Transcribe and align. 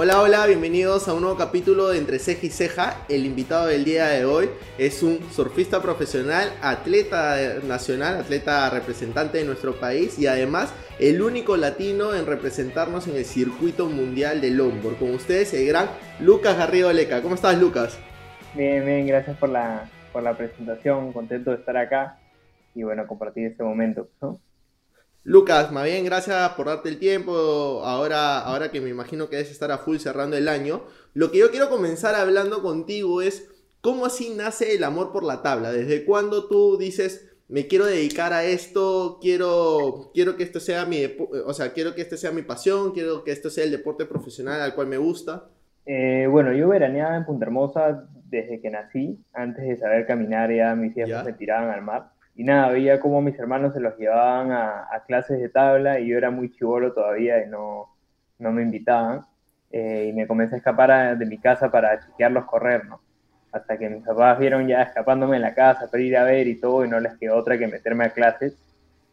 Hola, 0.00 0.22
hola, 0.22 0.46
bienvenidos 0.46 1.08
a 1.08 1.12
un 1.12 1.22
nuevo 1.22 1.36
capítulo 1.36 1.88
de 1.88 1.98
Entre 1.98 2.20
Ceja 2.20 2.46
y 2.46 2.50
Ceja. 2.50 3.04
El 3.08 3.26
invitado 3.26 3.66
del 3.66 3.84
día 3.84 4.06
de 4.06 4.24
hoy 4.24 4.48
es 4.78 5.02
un 5.02 5.18
surfista 5.32 5.82
profesional, 5.82 6.52
atleta 6.62 7.34
nacional, 7.66 8.14
atleta 8.14 8.70
representante 8.70 9.38
de 9.38 9.44
nuestro 9.44 9.74
país 9.80 10.16
y 10.16 10.28
además 10.28 10.72
el 11.00 11.20
único 11.20 11.56
latino 11.56 12.14
en 12.14 12.26
representarnos 12.26 13.08
en 13.08 13.16
el 13.16 13.24
circuito 13.24 13.86
mundial 13.86 14.40
de 14.40 14.52
longboard. 14.52 14.98
Con 14.98 15.14
ustedes 15.14 15.52
el 15.52 15.66
gran 15.66 15.88
Lucas 16.20 16.56
Garrido 16.56 16.92
Leca. 16.92 17.20
¿Cómo 17.20 17.34
estás, 17.34 17.58
Lucas? 17.58 17.98
Bien, 18.54 18.86
bien, 18.86 19.04
gracias 19.04 19.36
por 19.36 19.48
la, 19.48 19.90
por 20.12 20.22
la 20.22 20.36
presentación, 20.36 21.12
contento 21.12 21.50
de 21.50 21.56
estar 21.56 21.76
acá 21.76 22.20
y 22.72 22.84
bueno, 22.84 23.04
compartir 23.08 23.46
este 23.46 23.64
momento. 23.64 24.08
¿no? 24.22 24.38
Lucas, 25.28 25.70
más 25.72 25.84
bien 25.84 26.06
gracias 26.06 26.48
por 26.52 26.68
darte 26.68 26.88
el 26.88 26.98
tiempo, 26.98 27.82
ahora, 27.84 28.38
ahora 28.38 28.70
que 28.70 28.80
me 28.80 28.88
imagino 28.88 29.28
que 29.28 29.36
debes 29.36 29.50
estar 29.50 29.70
a 29.70 29.76
full 29.76 29.98
cerrando 29.98 30.38
el 30.38 30.48
año. 30.48 30.84
Lo 31.12 31.30
que 31.30 31.36
yo 31.36 31.50
quiero 31.50 31.68
comenzar 31.68 32.14
hablando 32.14 32.62
contigo 32.62 33.20
es 33.20 33.46
cómo 33.82 34.06
así 34.06 34.32
nace 34.34 34.74
el 34.74 34.84
amor 34.84 35.12
por 35.12 35.24
la 35.24 35.42
tabla, 35.42 35.70
desde 35.70 36.06
cuándo 36.06 36.48
tú 36.48 36.78
dices, 36.78 37.30
me 37.46 37.66
quiero 37.66 37.84
dedicar 37.84 38.32
a 38.32 38.44
esto, 38.44 39.18
quiero, 39.20 40.12
quiero 40.14 40.34
que 40.38 40.44
esto 40.44 40.60
sea 40.60 40.86
mi, 40.86 41.04
o 41.44 41.52
sea, 41.52 41.74
quiero 41.74 41.94
que 41.94 42.00
este 42.00 42.16
sea 42.16 42.32
mi 42.32 42.40
pasión, 42.40 42.92
quiero 42.92 43.22
que 43.22 43.32
esto 43.32 43.50
sea 43.50 43.64
el 43.64 43.70
deporte 43.70 44.06
profesional 44.06 44.62
al 44.62 44.74
cual 44.74 44.86
me 44.86 44.96
gusta. 44.96 45.50
Eh, 45.84 46.26
bueno, 46.26 46.54
yo 46.54 46.68
veraneaba 46.68 47.14
en 47.14 47.26
Punta 47.26 47.44
Hermosa 47.44 48.08
desde 48.30 48.62
que 48.62 48.70
nací, 48.70 49.18
antes 49.34 49.62
de 49.62 49.76
saber 49.76 50.06
caminar 50.06 50.50
ya 50.50 50.74
mis 50.74 50.96
hijos 50.96 51.22
me 51.22 51.34
tiraban 51.34 51.68
al 51.68 51.82
mar 51.82 52.17
y 52.38 52.44
nada, 52.44 52.70
veía 52.70 53.00
cómo 53.00 53.20
mis 53.20 53.36
hermanos 53.36 53.74
se 53.74 53.80
los 53.80 53.98
llevaban 53.98 54.52
a, 54.52 54.86
clases 55.08 55.40
de 55.40 55.48
tabla 55.48 55.98
y 55.98 56.06
yo 56.06 56.16
era 56.16 56.30
muy 56.30 56.52
chivolo 56.52 56.92
todavía 56.92 57.44
y 57.44 57.48
no, 57.48 57.88
no 58.38 58.52
me 58.52 58.62
invitaban. 58.62 59.26
Eh, 59.72 60.10
y 60.10 60.12
me 60.12 60.28
comencé 60.28 60.54
a 60.54 60.58
escapar 60.58 61.18
de 61.18 61.26
mi 61.26 61.38
casa 61.38 61.68
para 61.68 61.98
chequearlos 61.98 62.44
correr, 62.44 62.86
¿no? 62.86 63.00
Hasta 63.50 63.76
que 63.76 63.88
mis 63.88 64.04
papás 64.06 64.38
vieron 64.38 64.68
ya 64.68 64.82
escapándome 64.82 65.34
en 65.34 65.42
la 65.42 65.52
casa 65.52 65.90
para 65.90 66.00
ir 66.00 66.16
a 66.16 66.22
ver 66.22 66.46
y 66.46 66.60
todo 66.60 66.84
y 66.84 66.88
no 66.88 67.00
les 67.00 67.18
quedó 67.18 67.36
otra 67.36 67.58
que 67.58 67.66
meterme 67.66 68.04
a 68.04 68.10
clases. 68.10 68.56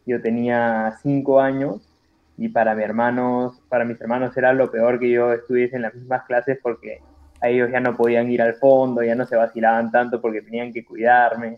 Yo 0.06 0.22
tenía 0.22 0.96
cinco 1.02 1.40
años 1.40 1.92
y 2.36 2.48
para, 2.50 2.76
mis 2.76 2.84
hermanos, 2.84 3.60
para 3.68 3.84
mis 3.84 4.00
hermanos 4.00 4.36
era 4.36 4.52
lo 4.52 4.70
peor 4.70 5.00
que 5.00 5.10
yo 5.10 5.32
estuviese 5.32 5.74
en 5.74 5.82
las 5.82 5.94
mismas 5.96 6.22
clases 6.26 6.60
porque 6.62 7.00
a 7.40 7.48
ellos 7.48 7.72
ya 7.72 7.80
no 7.80 7.96
podían 7.96 8.30
ir 8.30 8.40
al 8.40 8.54
fondo, 8.54 9.02
ya 9.02 9.16
no 9.16 9.26
se 9.26 9.34
vacilaban 9.34 9.90
tanto 9.90 10.20
porque 10.20 10.42
tenían 10.42 10.72
que 10.72 10.84
cuidarme 10.84 11.56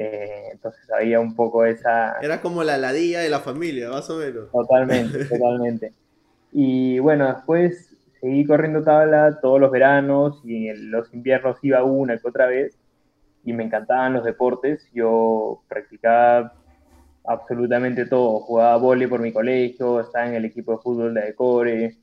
eh, 0.00 0.50
entonces 0.52 0.88
había 0.92 1.18
un 1.18 1.34
poco 1.34 1.64
esa... 1.64 2.18
Era 2.22 2.40
como 2.40 2.62
la 2.62 2.78
ladilla 2.78 3.18
de 3.18 3.28
la 3.28 3.40
familia, 3.40 3.90
más 3.90 4.08
o 4.08 4.16
menos. 4.16 4.48
Totalmente, 4.52 5.24
totalmente. 5.28 5.92
Y 6.52 7.00
bueno, 7.00 7.26
después 7.26 7.96
seguí 8.20 8.46
corriendo 8.46 8.84
tabla 8.84 9.40
todos 9.42 9.60
los 9.60 9.72
veranos 9.72 10.40
y 10.44 10.68
en 10.68 10.92
los 10.92 11.12
inviernos 11.12 11.58
iba 11.62 11.82
una 11.82 12.16
que 12.16 12.28
otra 12.28 12.46
vez 12.46 12.78
y 13.42 13.52
me 13.52 13.64
encantaban 13.64 14.12
los 14.12 14.24
deportes. 14.24 14.88
Yo 14.94 15.64
practicaba 15.68 16.54
absolutamente 17.24 18.06
todo. 18.06 18.38
Jugaba 18.38 18.76
vóley 18.76 19.08
por 19.08 19.20
mi 19.20 19.32
colegio, 19.32 19.98
estaba 19.98 20.28
en 20.28 20.34
el 20.34 20.44
equipo 20.44 20.76
de 20.76 20.78
fútbol 20.78 21.14
de 21.14 21.22
Decore, 21.22 21.96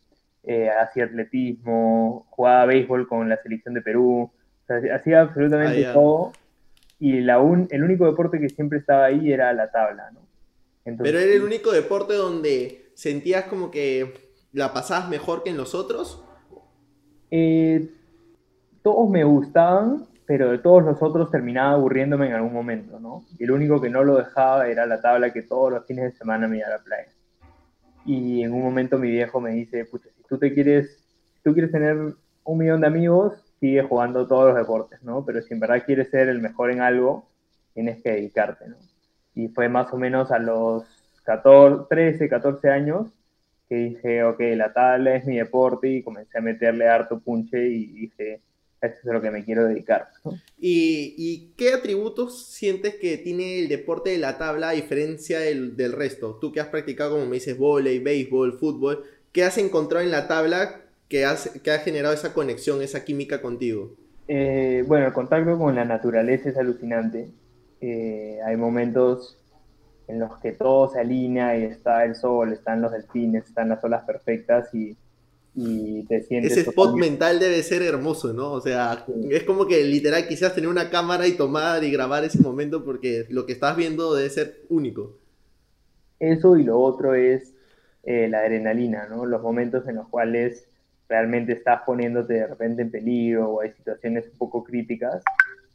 eh, 0.43 0.69
hacía 0.69 1.05
atletismo, 1.05 2.27
jugaba 2.29 2.65
béisbol 2.65 3.07
con 3.07 3.29
la 3.29 3.37
selección 3.41 3.73
de 3.73 3.81
Perú. 3.81 4.29
O 4.33 4.65
sea, 4.67 4.81
hacía 4.93 5.21
absolutamente 5.21 5.87
ah, 5.87 5.93
todo 5.93 6.33
y 6.99 7.21
la 7.21 7.37
el 7.69 7.83
único 7.83 8.05
deporte 8.05 8.39
que 8.39 8.49
siempre 8.49 8.79
estaba 8.79 9.05
ahí 9.05 9.31
era 9.31 9.51
la 9.53 9.71
tabla, 9.71 10.11
¿no? 10.11 10.21
Pero 10.97 11.19
era 11.19 11.33
el 11.33 11.41
único 11.41 11.71
deporte 11.71 12.13
donde 12.13 12.91
sentías 12.93 13.45
como 13.45 13.71
que 13.71 14.13
la 14.53 14.71
pasabas 14.71 15.09
mejor 15.09 15.43
que 15.43 15.49
en 15.49 15.57
los 15.57 15.73
otros. 15.73 16.23
Eh, 17.31 17.89
todos 18.83 19.09
me 19.09 19.23
gustaban, 19.23 20.05
pero 20.27 20.51
de 20.51 20.59
todos 20.59 20.83
los 20.83 21.01
otros 21.01 21.31
terminaba 21.31 21.73
aburriéndome 21.73 22.27
en 22.27 22.33
algún 22.33 22.53
momento, 22.53 22.99
¿no? 22.99 23.25
Y 23.39 23.45
el 23.45 23.51
único 23.51 23.81
que 23.81 23.89
no 23.89 24.03
lo 24.03 24.15
dejaba 24.17 24.67
era 24.67 24.85
la 24.85 25.01
tabla 25.01 25.33
que 25.33 25.41
todos 25.41 25.71
los 25.71 25.85
fines 25.85 26.05
de 26.05 26.17
semana 26.17 26.47
me 26.47 26.57
iba 26.57 26.67
a 26.67 26.71
la 26.71 26.83
playa. 26.83 27.11
Y 28.05 28.43
en 28.43 28.53
un 28.53 28.61
momento 28.61 28.99
mi 28.99 29.09
viejo 29.09 29.41
me 29.41 29.51
dice, 29.51 29.85
pucha, 29.85 30.09
si 30.15 30.23
tú 30.23 30.37
te 30.37 30.53
quieres, 30.53 31.03
si 31.33 31.41
tú 31.43 31.53
quieres 31.53 31.71
tener 31.71 31.97
un 32.43 32.57
millón 32.57 32.81
de 32.81 32.87
amigos, 32.87 33.33
sigue 33.59 33.83
jugando 33.83 34.27
todos 34.27 34.49
los 34.49 34.57
deportes, 34.57 35.01
¿no? 35.03 35.25
Pero 35.25 35.41
si 35.41 35.53
en 35.53 35.59
verdad 35.59 35.83
quieres 35.85 36.09
ser 36.09 36.29
el 36.29 36.41
mejor 36.41 36.71
en 36.71 36.81
algo, 36.81 37.27
tienes 37.73 38.01
que 38.01 38.11
dedicarte, 38.11 38.67
¿no? 38.67 38.77
Y 39.33 39.49
fue 39.49 39.69
más 39.69 39.91
o 39.93 39.97
menos 39.97 40.31
a 40.31 40.39
los 40.39 40.83
14, 41.23 41.87
13, 41.89 42.29
14 42.29 42.69
años 42.69 43.07
que 43.67 43.75
dije, 43.75 44.23
ok, 44.23 44.39
la 44.55 44.73
tabla 44.73 45.15
es 45.15 45.25
mi 45.25 45.37
deporte 45.37 45.89
y 45.89 46.03
comencé 46.03 46.37
a 46.37 46.41
meterle 46.41 46.87
harto 46.87 47.19
punche 47.19 47.67
y 47.67 47.87
dije, 47.87 48.41
eso 48.81 48.97
es 49.03 49.13
lo 49.13 49.21
que 49.21 49.31
me 49.31 49.43
quiero 49.43 49.65
dedicar. 49.65 50.09
¿Y, 50.57 51.15
¿Y, 51.17 51.53
qué 51.57 51.73
atributos 51.73 52.47
sientes 52.47 52.95
que 52.95 53.17
tiene 53.17 53.59
el 53.59 53.67
deporte 53.67 54.11
de 54.11 54.19
la 54.19 54.37
tabla 54.37 54.69
a 54.69 54.73
diferencia 54.73 55.39
del, 55.39 55.75
del 55.75 55.93
resto? 55.93 56.37
Tú 56.39 56.51
que 56.51 56.59
has 56.59 56.67
practicado, 56.67 57.11
como 57.11 57.25
me 57.25 57.35
dices, 57.35 57.57
volei, 57.57 57.99
béisbol, 57.99 58.59
fútbol, 58.59 59.03
¿qué 59.31 59.43
has 59.43 59.57
encontrado 59.57 60.05
en 60.05 60.11
la 60.11 60.27
tabla 60.27 60.84
que, 61.09 61.25
ha 61.25 61.79
generado 61.79 62.13
esa 62.13 62.33
conexión, 62.33 62.81
esa 62.81 63.03
química 63.03 63.41
contigo? 63.41 63.95
Eh, 64.27 64.83
bueno, 64.87 65.07
el 65.07 65.13
contacto 65.13 65.57
con 65.57 65.75
la 65.75 65.85
naturaleza 65.85 66.49
es 66.49 66.57
alucinante. 66.57 67.29
Eh, 67.81 68.39
hay 68.45 68.57
momentos 68.57 69.37
en 70.07 70.19
los 70.19 70.37
que 70.39 70.51
todo 70.51 70.89
se 70.89 70.99
alinea 70.99 71.57
y 71.57 71.63
está 71.63 72.05
el 72.05 72.15
sol, 72.15 72.53
están 72.53 72.81
los 72.81 72.91
delfines, 72.91 73.45
están 73.45 73.69
las 73.69 73.83
olas 73.83 74.03
perfectas 74.05 74.69
y, 74.73 74.95
te 76.07 76.21
sientes... 76.23 76.51
Ese 76.51 76.69
spot 76.69 76.95
mental 76.95 77.39
debe 77.39 77.63
ser 77.63 77.81
hermoso, 77.81 78.33
¿no? 78.33 78.51
O 78.51 78.59
sea, 78.59 79.05
es 79.29 79.43
como 79.43 79.67
que 79.67 79.81
literal 79.85 80.27
quisieras 80.27 80.53
tener 80.53 80.69
una 80.69 80.89
cámara 80.89 81.27
y 81.27 81.37
tomar 81.37 81.81
y 81.85 81.91
grabar 81.91 82.25
ese 82.25 82.41
momento 82.41 82.83
porque 82.83 83.25
lo 83.29 83.45
que 83.45 83.53
estás 83.53 83.77
viendo 83.77 84.13
debe 84.13 84.29
ser 84.29 84.63
único. 84.67 85.17
Eso 86.19 86.57
y 86.57 86.63
lo 86.63 86.79
otro 86.81 87.15
es 87.15 87.53
eh, 88.03 88.27
la 88.27 88.39
adrenalina, 88.39 89.07
¿no? 89.07 89.25
Los 89.25 89.41
momentos 89.41 89.87
en 89.87 89.95
los 89.95 90.09
cuales 90.09 90.67
realmente 91.07 91.53
estás 91.53 91.81
poniéndote 91.85 92.33
de 92.33 92.47
repente 92.47 92.81
en 92.81 92.91
peligro 92.91 93.49
o 93.49 93.61
hay 93.61 93.71
situaciones 93.71 94.25
un 94.31 94.37
poco 94.37 94.63
críticas, 94.63 95.23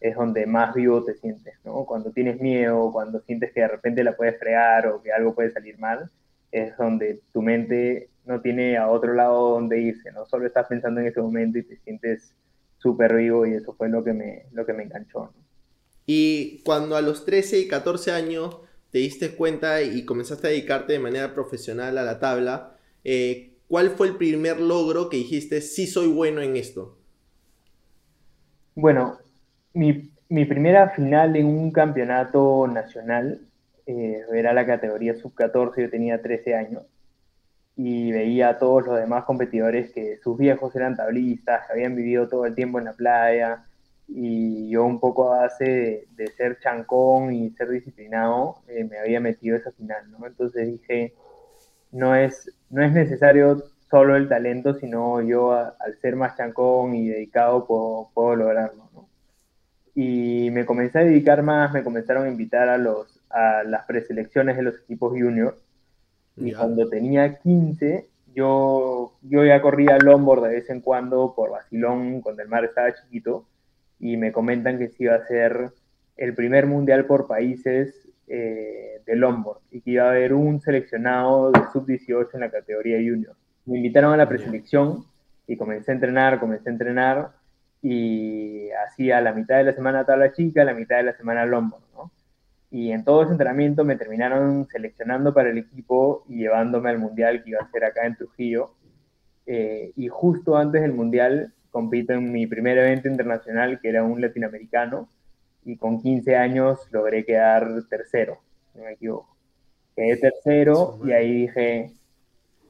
es 0.01 0.17
donde 0.17 0.47
más 0.47 0.75
vivo 0.75 1.05
te 1.05 1.15
sientes, 1.15 1.55
¿no? 1.65 1.85
Cuando 1.85 2.11
tienes 2.11 2.41
miedo, 2.41 2.91
cuando 2.91 3.21
sientes 3.21 3.53
que 3.53 3.61
de 3.61 3.69
repente 3.69 4.03
la 4.03 4.17
puedes 4.17 4.39
fregar 4.39 4.87
o 4.87 5.03
que 5.03 5.13
algo 5.13 5.35
puede 5.35 5.53
salir 5.53 5.79
mal, 5.79 6.11
es 6.51 6.77
donde 6.77 7.21
tu 7.33 7.43
mente 7.43 8.09
no 8.25 8.41
tiene 8.41 8.77
a 8.77 8.89
otro 8.89 9.15
lado 9.15 9.51
donde 9.51 9.81
irse, 9.81 10.11
¿no? 10.13 10.27
Solo 10.27 10.47
estás 10.47 10.67
pensando 10.67 11.01
en 11.01 11.07
ese 11.07 11.21
momento 11.21 11.59
y 11.59 11.63
te 11.63 11.77
sientes 11.77 12.35
súper 12.79 13.15
vivo 13.15 13.47
y 13.47 13.55
eso 13.55 13.75
fue 13.75 13.89
lo 13.89 14.03
que 14.03 14.13
me, 14.13 14.47
lo 14.53 14.65
que 14.65 14.73
me 14.73 14.85
enganchó, 14.85 15.33
Y 16.07 16.63
cuando 16.65 16.97
a 16.97 17.03
los 17.03 17.25
13 17.25 17.59
y 17.59 17.69
14 17.69 18.11
años 18.11 18.57
te 18.91 18.99
diste 18.99 19.37
cuenta 19.37 19.83
y 19.83 20.05
comenzaste 20.05 20.47
a 20.47 20.51
dedicarte 20.51 20.95
de 20.95 20.99
manera 20.99 21.35
profesional 21.35 21.99
a 21.99 22.03
la 22.03 22.19
tabla, 22.19 22.77
eh, 23.05 23.51
¿cuál 23.71 23.91
fue 23.91 24.09
el 24.09 24.17
primer 24.17 24.61
logro 24.61 25.09
que 25.09 25.17
dijiste, 25.17 25.61
sí 25.61 25.87
soy 25.87 26.09
bueno 26.09 26.43
en 26.43 26.57
esto? 26.57 26.99
Bueno, 28.75 29.19
mi, 29.73 30.11
primera 30.29 30.91
final 30.91 31.37
en 31.37 31.47
un 31.47 31.71
campeonato 31.71 32.67
nacional 32.67 33.47
eh, 33.87 34.23
era 34.35 34.53
la 34.53 34.67
categoría 34.67 35.15
sub-14, 35.15 35.83
yo 35.83 35.89
tenía 35.91 36.21
13 36.21 36.57
años 36.57 36.83
y 37.77 38.11
veía 38.11 38.49
a 38.49 38.59
todos 38.59 38.87
los 38.87 38.97
demás 38.99 39.25
competidores 39.25 39.93
que 39.93 40.19
sus 40.19 40.37
viejos 40.37 40.75
eran 40.75 40.97
tablistas, 40.97 41.71
habían 41.71 41.95
vivido 41.95 42.29
todo 42.29 42.47
el 42.47 42.57
tiempo 42.57 42.81
en 42.81 42.87
la 42.87 42.95
playa 42.95 43.67
y 44.09 44.69
yo 44.69 44.85
un 44.85 44.99
poco 44.99 45.33
a 45.33 45.43
base 45.43 46.09
de, 46.11 46.27
ser 46.37 46.59
chancón 46.59 47.33
y 47.33 47.51
ser 47.51 47.71
disciplinado 47.71 48.57
eh, 48.67 48.83
me 48.83 48.99
había 48.99 49.21
metido 49.21 49.57
esa 49.57 49.71
final, 49.71 50.11
¿no? 50.11 50.27
Entonces 50.27 50.67
dije, 50.67 51.15
no 51.93 52.15
es, 52.15 52.51
no 52.71 52.83
es 52.83 52.93
necesario 52.93 53.65
solo 53.91 54.17
el 54.17 54.29
talento, 54.29 54.75
sino 54.75 55.21
yo 55.21 55.53
al 55.53 55.99
ser 56.01 56.17
más 56.17 56.37
chancón 56.37 56.95
y 56.95 57.09
dedicado 57.09 57.67
puedo, 57.67 58.37
lograrlo. 58.37 58.89
Y 59.95 60.51
me 60.53 60.65
comencé 60.65 61.01
a 61.01 61.05
dedicar 61.05 61.43
más, 61.43 61.73
me 61.73 61.83
comenzaron 61.83 62.25
a 62.25 62.31
invitar 62.31 62.69
a, 62.69 62.79
los, 62.79 63.21
a 63.29 63.65
las 63.65 63.85
preselecciones 63.87 64.57
de 64.57 64.63
los 64.63 64.81
equipos 64.81 65.13
juniors. 65.13 65.57
Y 66.37 66.53
cuando 66.53 66.89
tenía 66.89 67.39
15, 67.39 68.09
yo, 68.35 69.13
yo 69.23 69.45
ya 69.45 69.61
corría 69.61 69.99
longboard 69.99 70.45
de 70.45 70.49
vez 70.51 70.71
en 70.71 70.81
cuando 70.81 71.35
por 71.35 71.51
Basilón, 71.51 72.21
cuando 72.21 72.43
el 72.43 72.49
mar 72.49 72.65
estaba 72.65 72.95
chiquito, 72.95 73.47
y 73.99 74.17
me 74.17 74.33
comentan 74.33 74.79
que 74.79 74.89
se 74.89 75.05
iba 75.05 75.17
a 75.17 75.27
ser 75.27 75.73
el 76.17 76.35
primer 76.35 76.67
mundial 76.67 77.07
por 77.07 77.27
países 77.27 78.09
eh, 78.33 79.03
de 79.05 79.17
longboard 79.17 79.59
y 79.73 79.81
que 79.81 79.91
iba 79.91 80.05
a 80.05 80.11
haber 80.11 80.35
un 80.35 80.61
seleccionado 80.61 81.51
de 81.51 81.61
sub-18 81.73 82.29
en 82.35 82.41
la 82.41 82.51
categoría 82.51 82.99
junior. 82.99 83.35
Me 83.67 83.79
invitaron 83.79 84.13
a 84.13 84.17
la 84.17 84.29
preselección 84.29 85.05
y 85.49 85.57
comencé 85.57 85.91
a 85.91 85.95
entrenar, 85.95 86.39
comencé 86.39 86.69
a 86.69 86.73
entrenar 86.73 87.33
y 87.83 88.71
hacía 88.87 89.21
la 89.21 89.33
mitad 89.33 89.57
de 89.57 89.65
la 89.65 89.73
semana 89.75 90.05
tabla 90.05 90.33
chica, 90.33 90.63
la 90.63 90.75
mitad 90.75 90.99
de 90.99 91.03
la 91.03 91.17
semana 91.17 91.45
longboard, 91.45 91.83
¿no? 91.93 92.13
Y 92.71 92.93
en 92.93 93.03
todo 93.03 93.25
ese 93.25 93.33
entrenamiento 93.33 93.85
me 93.85 93.97
terminaron 93.97 94.69
seleccionando 94.69 95.35
para 95.35 95.51
el 95.51 95.59
equipo 95.59 96.25
y 96.29 96.37
llevándome 96.37 96.91
al 96.91 96.99
mundial 96.99 97.43
que 97.43 97.51
iba 97.51 97.61
a 97.61 97.71
ser 97.73 97.85
acá 97.85 98.07
en 98.07 98.15
Trujillo. 98.15 98.75
eh, 99.47 99.93
y 99.97 100.07
justo 100.07 100.57
antes 100.57 100.83
del 100.83 100.93
Mundial 100.93 101.53
compito 101.71 102.13
en 102.13 102.31
mi 102.31 102.47
primer 102.47 102.79
evento 102.79 103.09
internacional, 103.09 103.81
que 103.81 103.89
era 103.89 104.05
un 104.05 104.21
latinoamericano, 104.21 105.09
y 105.65 105.77
con 105.77 106.01
15 106.01 106.37
años 106.37 106.79
logré 106.91 107.25
quedar 107.25 107.69
tercero, 107.89 108.39
no 108.75 108.85
me 108.85 108.93
equivoco. 108.93 109.37
Quedé 109.95 110.17
tercero 110.17 110.99
y 111.05 111.13
ahí 111.13 111.43
dije, 111.43 111.93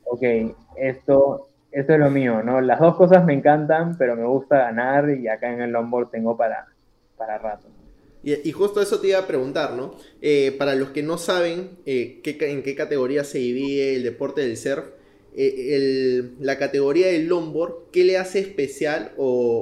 ok, 0.05 0.23
esto, 0.77 1.49
esto 1.71 1.93
es 1.93 1.99
lo 1.99 2.11
mío, 2.11 2.43
¿no? 2.43 2.61
Las 2.61 2.81
dos 2.81 2.97
cosas 2.97 3.25
me 3.25 3.35
encantan, 3.35 3.97
pero 3.97 4.17
me 4.17 4.25
gusta 4.25 4.59
ganar 4.59 5.11
y 5.11 5.29
acá 5.29 5.53
en 5.53 5.61
el 5.61 5.71
longboard 5.71 6.11
tengo 6.11 6.37
para, 6.37 6.67
para 7.17 7.39
rato. 7.39 7.69
Y, 8.23 8.53
justo 8.53 8.83
eso 8.83 9.01
te 9.01 9.09
iba 9.09 9.19
a 9.19 9.27
preguntar, 9.27 9.73
¿no? 9.73 9.95
Eh, 10.21 10.55
para 10.59 10.75
los 10.75 10.91
que 10.91 11.03
no 11.03 11.17
saben 11.17 11.79
eh, 11.87 12.21
qué, 12.23 12.37
en 12.51 12.63
qué 12.63 12.75
categoría 12.75 13.25
se 13.25 13.39
divide 13.39 13.97
el 13.97 14.03
deporte 14.03 14.43
del 14.43 14.59
surf, 14.59 14.85
eh, 15.37 16.31
la 16.41 16.59
categoría 16.59 17.07
del 17.07 17.29
longboard, 17.29 17.91
¿qué 17.93 18.05
le 18.05 18.19
hace 18.19 18.41
especial 18.41 19.13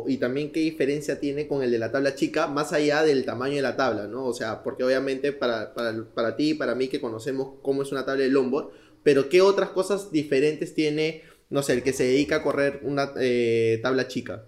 y 0.07 0.17
también 0.17 0.51
qué 0.51 0.61
diferencia 0.61 1.21
tiene 1.21 1.47
con 1.47 1.63
el 1.63 1.71
de 1.71 1.79
la 1.79 1.93
tabla 1.93 2.15
chica, 2.15 2.47
más 2.47 2.73
allá 2.73 3.03
del 3.03 3.25
tamaño 3.25 3.57
de 3.57 3.63
la 3.63 3.77
tabla, 3.77 4.07
¿no? 4.07 4.25
O 4.25 4.33
sea, 4.33 4.63
porque 4.63 4.85
obviamente 4.85 5.33
para, 5.33 5.75
para, 5.75 6.37
ti 6.37 6.51
y 6.51 6.55
para 6.55 6.75
mí 6.75 6.89
que 6.89 7.01
conocemos 7.01 7.55
cómo 7.63 7.83
es 7.83 7.93
una 7.93 8.05
tabla 8.07 8.23
de 8.23 8.31
longboard, 8.31 8.71
pero 9.03 9.29
¿qué 9.29 9.43
otras 9.43 9.71
cosas 9.71 10.11
diferentes 10.11 10.75
tiene, 10.75 11.23
no 11.51 11.63
sé, 11.63 11.75
el 11.75 11.83
que 11.83 11.93
se 11.93 12.05
dedica 12.05 12.37
a 12.37 12.43
correr 12.43 12.81
una 12.83 13.13
eh, 13.21 13.79
tabla 13.83 14.09
chica? 14.09 14.45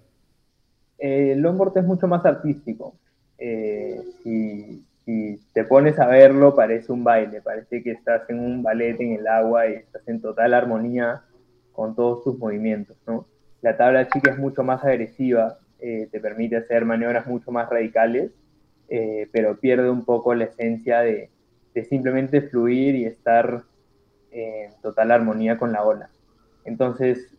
el 1.01 1.39
longboard 1.39 1.75
es 1.77 1.83
mucho 1.83 2.07
más 2.07 2.23
artístico. 2.25 2.93
Eh, 3.39 3.99
si, 4.23 4.83
si 5.05 5.39
te 5.53 5.63
pones 5.63 5.99
a 5.99 6.07
verlo, 6.07 6.55
parece 6.55 6.91
un 6.91 7.03
baile, 7.03 7.41
parece 7.41 7.81
que 7.81 7.91
estás 7.91 8.29
en 8.29 8.39
un 8.39 8.63
ballet 8.63 8.99
en 8.99 9.13
el 9.13 9.27
agua 9.27 9.67
y 9.67 9.73
estás 9.73 10.07
en 10.07 10.21
total 10.21 10.53
armonía 10.53 11.21
con 11.71 11.95
todos 11.95 12.23
tus 12.23 12.37
movimientos. 12.37 12.97
La 13.61 13.77
tabla 13.77 14.07
chica 14.07 14.31
es 14.31 14.37
mucho 14.37 14.63
más 14.63 14.83
agresiva, 14.83 15.57
eh, 15.79 16.07
te 16.11 16.19
permite 16.19 16.57
hacer 16.57 16.85
maniobras 16.85 17.27
mucho 17.27 17.51
más 17.51 17.69
radicales, 17.69 18.31
eh, 18.89 19.27
pero 19.31 19.57
pierde 19.59 19.89
un 19.89 20.05
poco 20.05 20.33
la 20.35 20.45
esencia 20.45 20.99
de, 20.99 21.29
de 21.73 21.85
simplemente 21.85 22.41
fluir 22.41 22.95
y 22.95 23.05
estar 23.05 23.63
en 24.31 24.71
total 24.81 25.11
armonía 25.11 25.57
con 25.57 25.73
la 25.73 25.83
ola. 25.83 26.09
Entonces, 26.63 27.31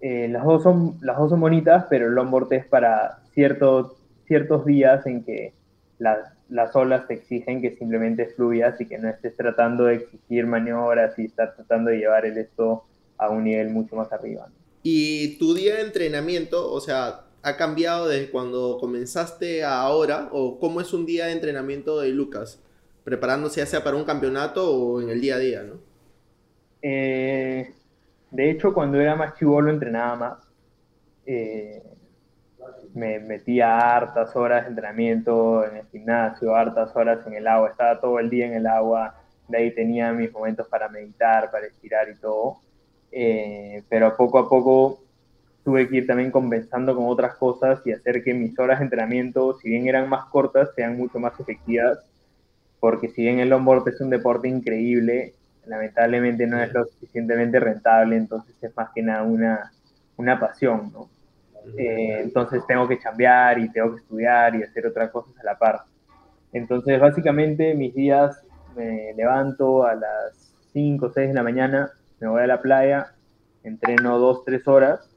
eh, 0.00 0.28
las, 0.28 0.44
dos 0.44 0.62
son, 0.62 0.98
las 1.00 1.18
dos 1.18 1.30
son 1.30 1.40
bonitas, 1.40 1.86
pero 1.90 2.06
el 2.06 2.14
longboard 2.14 2.52
es 2.52 2.66
para 2.66 3.20
cierto, 3.32 3.96
ciertos 4.26 4.64
días 4.64 5.06
en 5.06 5.24
que 5.24 5.52
las, 5.98 6.32
las 6.48 6.74
olas 6.76 7.06
te 7.08 7.14
exigen 7.14 7.60
que 7.60 7.76
simplemente 7.76 8.26
fluyas 8.26 8.80
y 8.80 8.86
que 8.86 8.98
no 8.98 9.08
estés 9.08 9.36
tratando 9.36 9.84
de 9.84 9.96
exigir 9.96 10.46
maniobras 10.46 11.18
y 11.18 11.26
estar 11.26 11.54
tratando 11.54 11.90
de 11.90 11.98
llevar 11.98 12.24
el 12.24 12.38
esto 12.38 12.84
a 13.16 13.30
un 13.30 13.44
nivel 13.44 13.70
mucho 13.70 13.96
más 13.96 14.12
arriba. 14.12 14.48
¿Y 14.82 15.38
tu 15.38 15.54
día 15.54 15.76
de 15.76 15.82
entrenamiento, 15.82 16.72
o 16.72 16.80
sea, 16.80 17.24
ha 17.42 17.56
cambiado 17.56 18.08
desde 18.08 18.30
cuando 18.30 18.78
comenzaste 18.78 19.64
a 19.64 19.80
ahora? 19.80 20.28
¿O 20.32 20.58
cómo 20.58 20.80
es 20.80 20.92
un 20.92 21.04
día 21.04 21.26
de 21.26 21.32
entrenamiento 21.32 22.00
de 22.00 22.10
Lucas? 22.10 22.62
Preparándose 23.04 23.60
ya 23.60 23.66
sea 23.66 23.82
para 23.84 23.96
un 23.96 24.04
campeonato 24.04 24.70
o 24.70 25.00
en 25.00 25.08
el 25.08 25.20
día 25.20 25.36
a 25.36 25.38
día, 25.38 25.62
¿no? 25.62 25.80
Eh, 26.82 27.72
de 28.30 28.50
hecho, 28.50 28.72
cuando 28.72 29.00
era 29.00 29.16
más 29.16 29.34
chivolo 29.34 29.70
entrenaba 29.70 30.16
más. 30.16 30.38
Eh, 31.26 31.82
me 32.94 33.18
metía 33.20 33.96
hartas 33.96 34.34
horas 34.36 34.64
de 34.64 34.70
entrenamiento 34.70 35.64
en 35.64 35.76
el 35.76 35.86
gimnasio, 35.86 36.54
hartas 36.54 36.94
horas 36.96 37.26
en 37.26 37.34
el 37.34 37.46
agua, 37.46 37.70
estaba 37.70 38.00
todo 38.00 38.18
el 38.18 38.30
día 38.30 38.46
en 38.46 38.54
el 38.54 38.66
agua, 38.66 39.14
de 39.48 39.58
ahí 39.58 39.74
tenía 39.74 40.12
mis 40.12 40.32
momentos 40.32 40.68
para 40.68 40.88
meditar, 40.88 41.50
para 41.50 41.66
estirar 41.66 42.08
y 42.08 42.16
todo. 42.16 42.58
Eh, 43.10 43.82
pero 43.88 44.16
poco 44.16 44.38
a 44.38 44.48
poco 44.48 45.00
tuve 45.64 45.88
que 45.88 45.98
ir 45.98 46.06
también 46.06 46.30
compensando 46.30 46.94
con 46.94 47.06
otras 47.06 47.36
cosas 47.36 47.80
y 47.84 47.92
hacer 47.92 48.22
que 48.22 48.34
mis 48.34 48.58
horas 48.58 48.78
de 48.78 48.84
entrenamiento, 48.84 49.58
si 49.58 49.68
bien 49.68 49.88
eran 49.88 50.08
más 50.08 50.26
cortas, 50.26 50.70
sean 50.74 50.96
mucho 50.96 51.18
más 51.18 51.38
efectivas, 51.40 51.98
porque 52.80 53.08
si 53.08 53.22
bien 53.22 53.38
el 53.40 53.50
longboard 53.50 53.88
es 53.88 54.00
un 54.00 54.10
deporte 54.10 54.48
increíble, 54.48 55.34
lamentablemente 55.66 56.46
no 56.46 56.62
es 56.62 56.72
lo 56.72 56.86
suficientemente 56.86 57.60
rentable, 57.60 58.16
entonces 58.16 58.54
es 58.62 58.76
más 58.76 58.90
que 58.94 59.02
nada 59.02 59.22
una, 59.22 59.72
una 60.16 60.40
pasión, 60.40 60.90
¿no? 60.92 61.10
Eh, 61.76 62.20
entonces 62.20 62.66
tengo 62.66 62.88
que 62.88 62.98
chambear 62.98 63.58
y 63.58 63.70
tengo 63.70 63.94
que 63.94 64.00
estudiar 64.00 64.54
y 64.54 64.62
hacer 64.62 64.86
otras 64.86 65.10
cosas 65.10 65.38
a 65.38 65.44
la 65.44 65.58
par. 65.58 65.82
Entonces, 66.52 66.98
básicamente, 67.00 67.74
mis 67.74 67.94
días 67.94 68.42
me 68.76 69.12
levanto 69.14 69.84
a 69.84 69.94
las 69.94 70.54
5 70.72 71.06
o 71.06 71.10
6 71.10 71.28
de 71.28 71.34
la 71.34 71.42
mañana, 71.42 71.90
me 72.20 72.28
voy 72.28 72.42
a 72.42 72.46
la 72.46 72.62
playa, 72.62 73.14
entreno 73.62 74.18
2, 74.18 74.44
3 74.44 74.66
horas, 74.68 75.10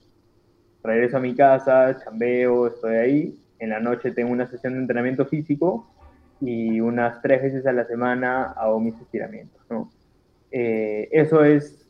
regreso 0.83 1.17
a 1.17 1.19
mi 1.19 1.35
casa, 1.35 1.97
chambeo, 2.03 2.67
estoy 2.67 2.95
ahí. 2.95 3.37
En 3.59 3.69
la 3.69 3.79
noche 3.79 4.11
tengo 4.11 4.31
una 4.31 4.47
sesión 4.47 4.73
de 4.73 4.79
entrenamiento 4.79 5.25
físico 5.25 5.87
y 6.39 6.81
unas 6.81 7.21
3 7.21 7.43
veces 7.43 7.65
a 7.67 7.71
la 7.71 7.85
semana 7.85 8.53
hago 8.53 8.79
mis 8.79 8.99
estiramientos, 8.99 9.61
¿no? 9.69 9.91
Eh, 10.51 11.07
eso 11.11 11.43
es 11.43 11.80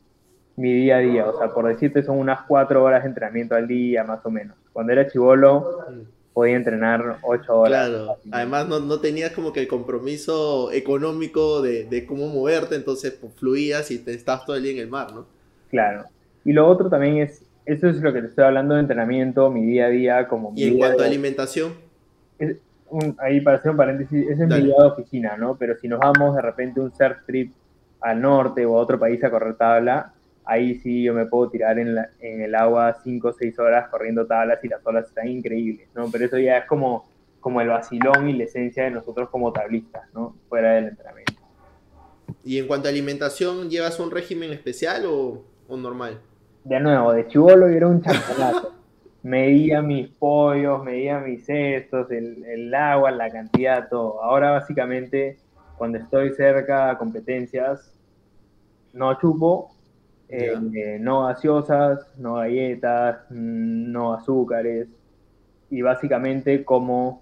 mi 0.56 0.74
día 0.74 0.98
a 0.98 1.00
día, 1.00 1.28
o 1.28 1.38
sea, 1.38 1.54
por 1.54 1.68
decirte, 1.68 2.04
son 2.04 2.18
unas 2.18 2.42
cuatro 2.48 2.84
horas 2.84 3.04
de 3.04 3.10
entrenamiento 3.10 3.56
al 3.56 3.68
día, 3.68 4.04
más 4.04 4.26
o 4.26 4.30
menos. 4.30 4.56
Cuando 4.74 4.94
era 4.94 5.08
chivolo, 5.08 5.86
podía 6.34 6.56
entrenar 6.56 7.18
ocho 7.24 7.60
horas. 7.60 7.90
Claro, 7.90 8.18
además 8.32 8.68
no, 8.68 8.80
no, 8.80 9.00
tenías 9.00 9.32
como 9.32 9.52
que 9.54 9.62
el 9.62 9.68
compromiso 9.68 10.72
económico 10.72 11.62
de, 11.62 11.86
de 11.86 12.06
cómo 12.06 12.28
moverte, 12.28 12.76
entonces 12.76 13.18
pues, 13.20 13.34
fluías 13.34 13.92
y 13.92 14.00
te 14.00 14.14
estabas 14.14 14.46
todo 14.46 14.56
el 14.56 14.64
día 14.64 14.74
en 14.74 14.80
el 14.80 14.90
mar, 14.90 15.14
¿no? 15.14 15.26
Claro. 15.70 16.06
Y 16.44 16.54
lo 16.54 16.68
otro 16.68 16.90
también 16.90 17.18
es, 17.18 17.44
eso 17.66 17.88
es 17.88 17.98
lo 17.98 18.14
que 18.14 18.22
te 18.22 18.28
estoy 18.28 18.44
hablando 18.44 18.76
de 18.76 18.82
entrenamiento, 18.82 19.50
mi 19.50 19.66
día 19.66 19.86
a 19.86 19.90
día, 19.90 20.28
como... 20.28 20.54
¿Y 20.56 20.68
en 20.68 20.78
cuanto 20.78 21.04
a 21.04 21.06
alimentación? 21.06 21.74
ahí 23.20 23.40
para 23.42 23.58
hacer 23.58 23.72
un 23.72 23.78
paréntesis, 23.78 24.28
ese 24.30 24.44
es 24.44 24.50
mi 24.50 24.62
día 24.62 24.76
de 24.78 24.88
oficina, 24.88 25.38
¿no? 25.38 25.56
Pero 25.56 25.78
si 25.78 25.88
nos 25.88 26.00
vamos 26.00 26.36
de 26.36 26.42
repente 26.42 26.80
un 26.80 26.92
surf 26.92 27.26
trip 27.26 27.54
al 28.02 28.22
norte 28.22 28.66
o 28.66 28.78
a 28.78 28.82
otro 28.82 29.00
país 29.00 29.24
a 29.24 29.30
correr 29.30 29.56
tabla, 29.56 30.14
ahí 30.46 30.76
sí 30.76 31.04
yo 31.04 31.14
me 31.14 31.26
puedo 31.26 31.50
tirar 31.50 31.80
en, 31.80 31.98
el 32.20 32.56
agua 32.56 32.98
5 33.04 33.28
o 33.28 33.34
6 33.34 33.60
horas 33.60 33.90
corriendo 33.90 34.26
tablas 34.26 34.64
y 34.64 34.68
las 34.68 34.86
olas 34.86 35.08
están 35.08 35.28
increíbles, 35.28 35.88
¿no? 35.96 36.10
Pero 36.12 36.26
eso 36.26 36.38
ya 36.38 36.60
es 36.60 36.66
como, 36.66 37.06
como 37.40 37.62
el 37.62 37.70
vacilón 37.70 38.30
y 38.30 38.34
la 38.34 38.46
esencia 38.46 38.84
de 38.84 38.92
nosotros 38.92 39.30
como 39.30 39.52
tablistas, 39.52 40.04
¿no? 40.14 40.36
Fuera 40.50 40.74
del 40.74 40.90
entrenamiento. 40.90 41.34
¿Y 42.44 42.58
en 42.58 42.68
cuanto 42.68 42.88
a 42.88 42.92
alimentación, 42.92 43.70
llevas 43.70 44.00
un 44.00 44.10
régimen 44.10 44.52
especial 44.52 45.04
o, 45.06 45.44
normal? 45.70 46.20
De 46.64 46.80
nuevo, 46.80 47.14
de 47.14 47.28
chivolo 47.28 47.70
yo 47.70 47.76
era 47.76 47.88
un 47.88 48.02
champanato. 48.02 48.74
medía 49.24 49.82
mis 49.82 50.10
pollos, 50.10 50.84
medía 50.84 51.20
mis 51.20 51.46
cestos, 51.46 52.10
el, 52.12 52.44
el 52.46 52.74
agua, 52.74 53.12
la 53.12 53.30
cantidad, 53.30 53.88
todo. 53.90 54.24
Ahora 54.24 54.52
básicamente, 54.52 55.38
cuando 55.78 56.00
estoy 56.00 56.32
cerca 56.34 56.90
a 56.90 56.98
competencias, 56.98 57.94
no 58.94 59.14
chupo, 59.20 59.72
eh, 60.32 60.98
no 61.00 61.26
gaseosas, 61.26 62.08
no 62.18 62.36
galletas, 62.36 63.30
no 63.30 64.14
azúcares, 64.14 64.88
y 65.70 65.82
básicamente 65.82 66.64
como 66.64 67.22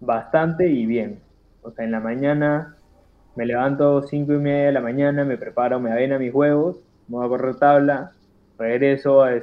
bastante 0.00 0.68
y 0.68 0.86
bien. 0.86 1.18
O 1.62 1.72
sea, 1.72 1.84
en 1.84 1.90
la 1.90 2.00
mañana 2.00 2.76
me 3.34 3.46
levanto 3.46 4.02
5 4.02 4.32
y 4.32 4.38
media 4.38 4.66
de 4.66 4.72
la 4.72 4.80
mañana, 4.80 5.24
me 5.24 5.36
preparo, 5.36 5.80
me 5.80 5.90
avena 5.90 6.18
mis 6.18 6.32
huevos, 6.32 6.76
me 7.08 7.16
voy 7.16 7.26
a 7.26 7.28
correr 7.28 7.56
tabla, 7.56 8.12
regreso, 8.58 9.28
eh, 9.28 9.42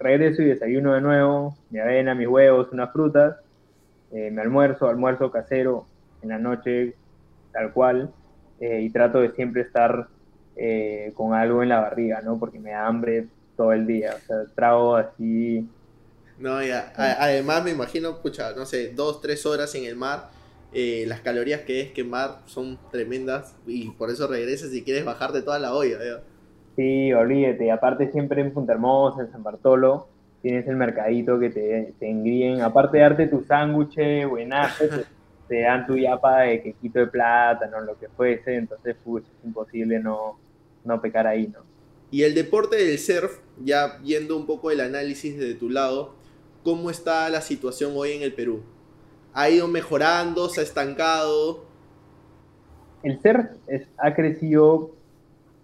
regreso 0.00 0.42
y 0.42 0.46
desayuno 0.46 0.94
de 0.94 1.02
nuevo, 1.02 1.54
me 1.70 1.82
avena, 1.82 2.14
mis 2.14 2.28
huevos, 2.28 2.72
unas 2.72 2.92
frutas, 2.92 3.36
eh, 4.10 4.30
me 4.30 4.40
almuerzo, 4.40 4.88
almuerzo 4.88 5.30
casero 5.30 5.86
en 6.22 6.30
la 6.30 6.38
noche, 6.38 6.94
tal 7.52 7.72
cual, 7.72 8.10
y 8.60 8.90
trato 8.90 9.20
de 9.20 9.30
siempre 9.30 9.62
estar 9.62 10.08
eh, 10.58 11.12
con 11.14 11.34
algo 11.34 11.62
en 11.62 11.68
la 11.68 11.80
barriga, 11.80 12.20
¿no? 12.20 12.38
Porque 12.38 12.58
me 12.58 12.70
da 12.70 12.86
hambre 12.86 13.28
todo 13.56 13.72
el 13.72 13.86
día, 13.86 14.16
o 14.16 14.26
sea, 14.26 14.36
trago 14.54 14.96
así... 14.96 15.68
No, 16.38 16.62
ya, 16.62 16.92
además 16.96 17.64
me 17.64 17.72
imagino, 17.72 18.18
pucha, 18.18 18.52
no 18.54 18.64
sé, 18.64 18.92
dos, 18.94 19.20
tres 19.20 19.44
horas 19.44 19.74
en 19.74 19.84
el 19.84 19.96
mar, 19.96 20.30
eh, 20.72 21.04
las 21.08 21.20
calorías 21.20 21.62
que 21.62 21.80
es 21.80 21.90
quemar 21.90 22.42
son 22.46 22.78
tremendas 22.92 23.56
y 23.66 23.90
por 23.90 24.10
eso 24.10 24.28
regresas 24.28 24.72
y 24.72 24.84
quieres 24.84 25.04
bajarte 25.04 25.42
toda 25.42 25.58
la 25.58 25.74
olla, 25.74 25.98
¿ya? 25.98 26.20
Sí, 26.76 27.12
olvídate, 27.12 27.72
aparte 27.72 28.12
siempre 28.12 28.40
en 28.40 28.52
Punta 28.52 28.72
Hermosa, 28.72 29.22
en 29.22 29.32
San 29.32 29.42
Bartolo, 29.42 30.06
tienes 30.42 30.66
el 30.68 30.76
mercadito 30.76 31.38
que 31.40 31.50
te, 31.50 31.94
te 31.98 32.08
engríen, 32.08 32.62
aparte 32.62 32.98
de 32.98 33.02
darte 33.02 33.26
tu 33.26 33.42
sándwich 33.44 33.96
buenazo, 34.28 34.84
te, 35.48 35.62
dan 35.62 35.86
tu 35.86 35.96
yapa 35.96 36.42
de 36.42 36.62
quequito 36.62 37.00
de 37.00 37.06
plátano, 37.08 37.80
lo 37.80 37.98
que 37.98 38.08
fuese, 38.08 38.54
entonces, 38.54 38.94
pucha, 39.04 39.26
es 39.26 39.44
imposible 39.44 39.98
no, 39.98 40.38
no 40.88 41.00
pecar 41.00 41.26
ahí, 41.26 41.46
¿no? 41.48 41.60
Y 42.10 42.22
el 42.22 42.34
deporte 42.34 42.76
del 42.76 42.98
surf, 42.98 43.38
ya 43.62 43.98
viendo 44.02 44.36
un 44.36 44.46
poco 44.46 44.70
el 44.70 44.80
análisis 44.80 45.38
de 45.38 45.54
tu 45.54 45.68
lado, 45.68 46.14
¿cómo 46.64 46.90
está 46.90 47.28
la 47.28 47.42
situación 47.42 47.92
hoy 47.94 48.12
en 48.12 48.22
el 48.22 48.32
Perú? 48.32 48.62
¿Ha 49.34 49.50
ido 49.50 49.68
mejorando? 49.68 50.48
¿Se 50.48 50.60
ha 50.60 50.64
estancado? 50.64 51.64
El 53.02 53.20
surf 53.20 53.46
ha 53.98 54.14
crecido 54.14 54.92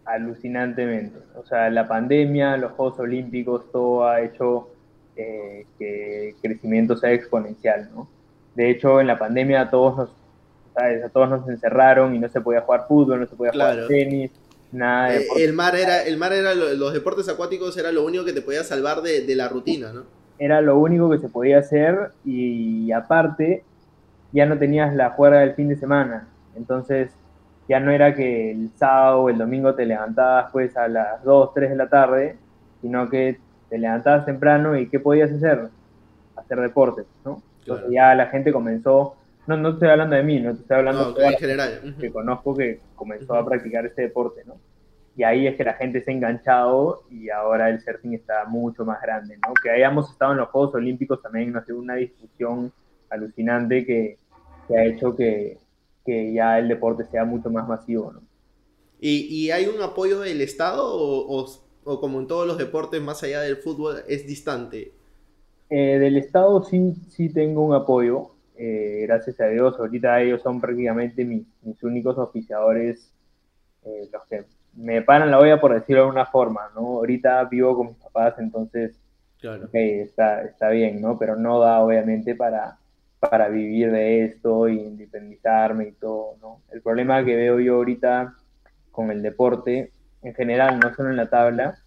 alucinantemente. 0.04 1.18
O 1.34 1.46
sea, 1.46 1.70
la 1.70 1.88
pandemia, 1.88 2.56
los 2.56 2.72
Juegos 2.72 2.98
Olímpicos, 3.00 3.70
todo 3.72 4.06
ha 4.06 4.20
hecho 4.20 4.68
eh, 5.16 5.66
que 5.78 6.28
el 6.30 6.36
crecimiento 6.36 6.96
sea 6.96 7.12
exponencial, 7.12 7.90
¿no? 7.94 8.08
De 8.54 8.70
hecho, 8.70 9.00
en 9.00 9.06
la 9.06 9.18
pandemia 9.18 9.62
a 9.62 9.70
todos 9.70 9.96
nos, 9.96 10.10
A 10.76 11.08
todos 11.08 11.30
nos 11.30 11.48
encerraron 11.48 12.14
y 12.14 12.18
no 12.18 12.28
se 12.28 12.40
podía 12.40 12.60
jugar 12.60 12.86
fútbol, 12.86 13.20
no 13.20 13.26
se 13.26 13.36
podía 13.36 13.52
jugar 13.52 13.86
tenis, 13.88 14.30
nada 14.74 15.10
de 15.10 15.18
eh, 15.18 15.26
El 15.38 15.52
mar 15.52 15.76
era, 15.76 16.02
el 16.02 16.16
mar 16.16 16.32
era, 16.32 16.54
los 16.54 16.92
deportes 16.92 17.28
acuáticos 17.28 17.76
era 17.76 17.92
lo 17.92 18.04
único 18.04 18.24
que 18.24 18.32
te 18.32 18.42
podía 18.42 18.64
salvar 18.64 19.02
de, 19.02 19.24
de 19.24 19.36
la 19.36 19.48
rutina, 19.48 19.92
¿no? 19.92 20.02
Era 20.38 20.60
lo 20.60 20.78
único 20.78 21.08
que 21.10 21.18
se 21.18 21.28
podía 21.28 21.58
hacer 21.58 22.10
y 22.24 22.90
aparte 22.92 23.64
ya 24.32 24.46
no 24.46 24.58
tenías 24.58 24.94
la 24.94 25.10
juerga 25.10 25.40
del 25.40 25.54
fin 25.54 25.68
de 25.68 25.76
semana. 25.76 26.28
Entonces 26.56 27.10
ya 27.68 27.80
no 27.80 27.90
era 27.90 28.14
que 28.14 28.50
el 28.50 28.70
sábado 28.76 29.22
o 29.22 29.28
el 29.30 29.38
domingo 29.38 29.74
te 29.74 29.86
levantabas 29.86 30.50
pues 30.52 30.76
a 30.76 30.88
las 30.88 31.22
2, 31.22 31.54
3 31.54 31.70
de 31.70 31.76
la 31.76 31.88
tarde, 31.88 32.36
sino 32.82 33.08
que 33.08 33.38
te 33.70 33.78
levantabas 33.78 34.26
temprano 34.26 34.76
y 34.76 34.88
¿qué 34.88 35.00
podías 35.00 35.30
hacer? 35.30 35.68
Hacer 36.36 36.60
deportes, 36.60 37.06
¿no? 37.24 37.42
Entonces 37.60 37.86
ya 37.90 38.14
la 38.14 38.26
gente 38.26 38.52
comenzó, 38.52 39.16
no, 39.46 39.56
no 39.56 39.70
estoy 39.70 39.88
hablando 39.88 40.16
de 40.16 40.22
mí, 40.22 40.40
no 40.40 40.50
estoy 40.50 40.76
hablando 40.76 41.12
de 41.12 41.26
en 41.26 41.34
general. 41.34 41.96
que 42.00 42.10
conozco 42.10 42.54
que 42.54 42.80
comenzó 42.94 43.34
a 43.34 43.44
practicar 43.44 43.86
este 43.86 44.02
deporte, 44.02 44.42
¿no? 44.44 44.56
Y 45.16 45.22
ahí 45.22 45.46
es 45.46 45.56
que 45.56 45.64
la 45.64 45.74
gente 45.74 46.02
se 46.02 46.10
ha 46.10 46.14
enganchado 46.14 47.04
y 47.08 47.30
ahora 47.30 47.70
el 47.70 47.80
surfing 47.80 48.14
está 48.14 48.46
mucho 48.46 48.84
más 48.84 49.00
grande, 49.00 49.36
¿no? 49.46 49.54
Que 49.62 49.70
hayamos 49.70 50.10
estado 50.10 50.32
en 50.32 50.38
los 50.38 50.48
Juegos 50.48 50.74
Olímpicos 50.74 51.22
también 51.22 51.52
nos 51.52 51.64
dio 51.66 51.78
una 51.78 51.94
discusión 51.94 52.72
alucinante 53.10 53.86
que, 53.86 54.18
que 54.66 54.76
ha 54.76 54.84
hecho 54.84 55.14
que, 55.14 55.58
que 56.04 56.32
ya 56.32 56.58
el 56.58 56.68
deporte 56.68 57.04
sea 57.04 57.24
mucho 57.24 57.48
más 57.50 57.68
masivo, 57.68 58.12
¿no? 58.12 58.22
¿Y, 59.00 59.26
y 59.26 59.50
hay 59.50 59.66
un 59.66 59.82
apoyo 59.82 60.20
del 60.20 60.40
Estado 60.40 60.82
o, 60.84 61.46
o, 61.84 62.00
como 62.00 62.20
en 62.20 62.26
todos 62.26 62.46
los 62.46 62.58
deportes 62.58 63.02
más 63.02 63.22
allá 63.22 63.42
del 63.42 63.58
fútbol 63.58 64.02
es 64.08 64.26
distante? 64.26 64.92
Eh, 65.68 65.98
del 65.98 66.16
Estado 66.16 66.62
sí, 66.64 66.94
sí 67.10 67.28
tengo 67.28 67.64
un 67.64 67.74
apoyo, 67.74 68.33
eh, 68.56 69.04
gracias 69.06 69.40
a 69.40 69.46
Dios, 69.46 69.78
ahorita 69.78 70.20
ellos 70.20 70.42
son 70.42 70.60
prácticamente 70.60 71.24
mis, 71.24 71.46
mis 71.62 71.82
únicos 71.82 72.18
oficiadores, 72.18 73.12
eh, 73.84 74.08
los 74.12 74.24
que 74.26 74.44
me 74.76 75.02
paran 75.02 75.30
la 75.30 75.38
olla 75.38 75.60
por 75.60 75.74
decirlo 75.74 76.04
de 76.04 76.10
una 76.10 76.26
forma, 76.26 76.70
¿no? 76.74 76.80
Ahorita 76.98 77.44
vivo 77.44 77.76
con 77.76 77.88
mis 77.88 77.96
papás, 77.96 78.34
entonces 78.38 78.98
claro. 79.40 79.68
está, 79.72 80.42
está 80.42 80.68
bien, 80.70 81.00
¿no? 81.00 81.18
Pero 81.18 81.36
no 81.36 81.60
da 81.60 81.80
obviamente 81.80 82.34
para, 82.34 82.78
para 83.18 83.48
vivir 83.48 83.90
de 83.90 84.24
esto 84.24 84.68
y 84.68 84.80
independizarme 84.80 85.88
y 85.88 85.92
todo, 85.92 86.36
¿no? 86.40 86.60
El 86.70 86.82
problema 86.82 87.24
que 87.24 87.36
veo 87.36 87.60
yo 87.60 87.76
ahorita 87.76 88.34
con 88.90 89.10
el 89.10 89.22
deporte, 89.22 89.90
en 90.22 90.34
general, 90.34 90.78
no 90.78 90.94
solo 90.94 91.10
en 91.10 91.16
la 91.16 91.28
tabla, 91.28 91.78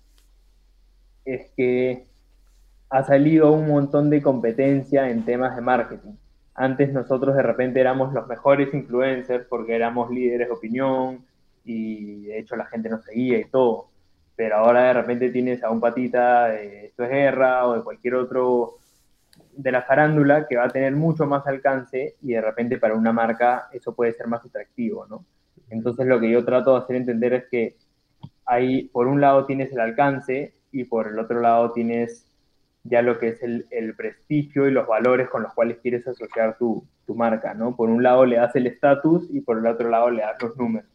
es 1.25 1.49
que 1.55 2.05
ha 2.89 3.03
salido 3.03 3.51
un 3.51 3.67
montón 3.67 4.09
de 4.09 4.21
competencia 4.21 5.09
en 5.09 5.25
temas 5.25 5.55
de 5.55 5.61
marketing. 5.61 6.13
Antes 6.59 6.91
nosotros 6.91 7.35
de 7.35 7.43
repente 7.43 7.79
éramos 7.79 8.13
los 8.13 8.27
mejores 8.27 8.73
influencers 8.73 9.45
porque 9.45 9.75
éramos 9.75 10.09
líderes 10.09 10.47
de 10.47 10.53
opinión 10.53 11.23
y 11.63 12.25
de 12.25 12.39
hecho 12.39 12.55
la 12.55 12.65
gente 12.65 12.89
nos 12.89 13.05
seguía 13.05 13.37
y 13.37 13.45
todo. 13.45 13.89
Pero 14.35 14.57
ahora 14.57 14.85
de 14.85 14.93
repente 14.93 15.29
tienes 15.29 15.63
a 15.63 15.69
un 15.69 15.79
patita 15.79 16.47
de 16.47 16.87
Esto 16.87 17.03
es 17.03 17.09
Guerra 17.11 17.67
o 17.67 17.75
de 17.75 17.83
cualquier 17.83 18.15
otro 18.15 18.77
de 19.55 19.71
la 19.71 19.83
farándula 19.83 20.47
que 20.47 20.57
va 20.57 20.65
a 20.65 20.69
tener 20.69 20.95
mucho 20.95 21.27
más 21.27 21.45
alcance 21.45 22.15
y 22.23 22.33
de 22.33 22.41
repente 22.41 22.79
para 22.79 22.95
una 22.95 23.13
marca 23.13 23.69
eso 23.71 23.93
puede 23.93 24.13
ser 24.13 24.25
más 24.25 24.43
atractivo, 24.43 25.05
¿no? 25.05 25.25
Entonces 25.69 26.07
lo 26.07 26.19
que 26.19 26.31
yo 26.31 26.43
trato 26.43 26.73
de 26.73 26.79
hacer 26.79 26.95
entender 26.95 27.33
es 27.33 27.45
que 27.51 27.75
ahí 28.47 28.87
por 28.87 29.05
un 29.05 29.21
lado 29.21 29.45
tienes 29.45 29.71
el 29.71 29.79
alcance 29.79 30.53
y 30.71 30.85
por 30.85 31.07
el 31.07 31.19
otro 31.19 31.39
lado 31.39 31.71
tienes 31.71 32.26
ya 32.89 33.01
lo 33.01 33.19
que 33.19 33.29
es 33.29 33.43
el, 33.43 33.65
el 33.71 33.95
prestigio 33.95 34.67
y 34.67 34.71
los 34.71 34.87
valores 34.87 35.29
con 35.29 35.43
los 35.43 35.53
cuales 35.53 35.77
quieres 35.81 36.07
asociar 36.07 36.57
tu, 36.57 36.85
tu 37.05 37.15
marca, 37.15 37.53
¿no? 37.53 37.75
Por 37.75 37.89
un 37.89 38.03
lado 38.03 38.25
le 38.25 38.37
das 38.37 38.55
el 38.55 38.67
estatus 38.67 39.27
y 39.29 39.41
por 39.41 39.57
el 39.57 39.67
otro 39.67 39.89
lado 39.89 40.09
le 40.09 40.21
das 40.21 40.41
los 40.41 40.55
números. 40.57 40.89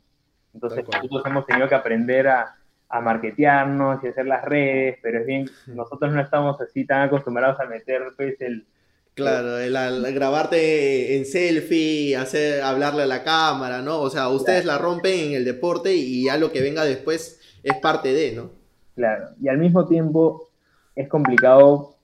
Entonces 0.55 0.85
nosotros 0.87 1.23
hemos 1.27 1.47
tenido 1.47 1.69
que 1.69 1.75
aprender 1.75 2.29
a, 2.29 2.57
a 2.93 3.01
marketearnos 3.01 4.05
y 4.05 4.09
hacer 4.09 4.27
las 4.27 4.45
redes, 4.45 4.99
pero 5.03 5.21
es 5.21 5.27
bien, 5.27 5.51
nosotros 5.67 6.13
no 6.13 6.21
estamos 6.21 6.61
así 6.61 6.85
tan 6.85 7.03
acostumbrados 7.03 7.59
a 7.59 7.65
meter 7.65 8.03
pues 8.17 8.41
el... 8.41 8.67
Claro, 9.15 9.59
el, 9.59 9.75
grabarte 10.15 11.19
en 11.19 11.27
selfie, 11.27 12.17
hacer, 12.17 12.63
hablarle 12.63 13.03
a 13.03 13.07
la 13.07 13.23
cámara, 13.23 13.83
¿no? 13.83 14.01
O 14.01 14.09
sea, 14.09 14.29
ustedes 14.29 14.65
la 14.65 14.79
rompen 14.79 15.29
en 15.29 15.33
el 15.35 15.45
deporte 15.45 15.95
y 15.95 16.25
ya 16.25 16.39
lo 16.39 16.51
que 16.51 16.63
venga 16.63 16.85
después 16.85 17.39
es 17.63 17.77
parte 17.77 18.15
de, 18.15 18.33
¿no? 18.33 18.51
Claro, 18.95 19.29
y 19.41 19.49
al 19.49 19.59
mismo 19.59 19.87
tiempo 19.87 20.49
es 20.95 21.09
complicado. 21.09 21.97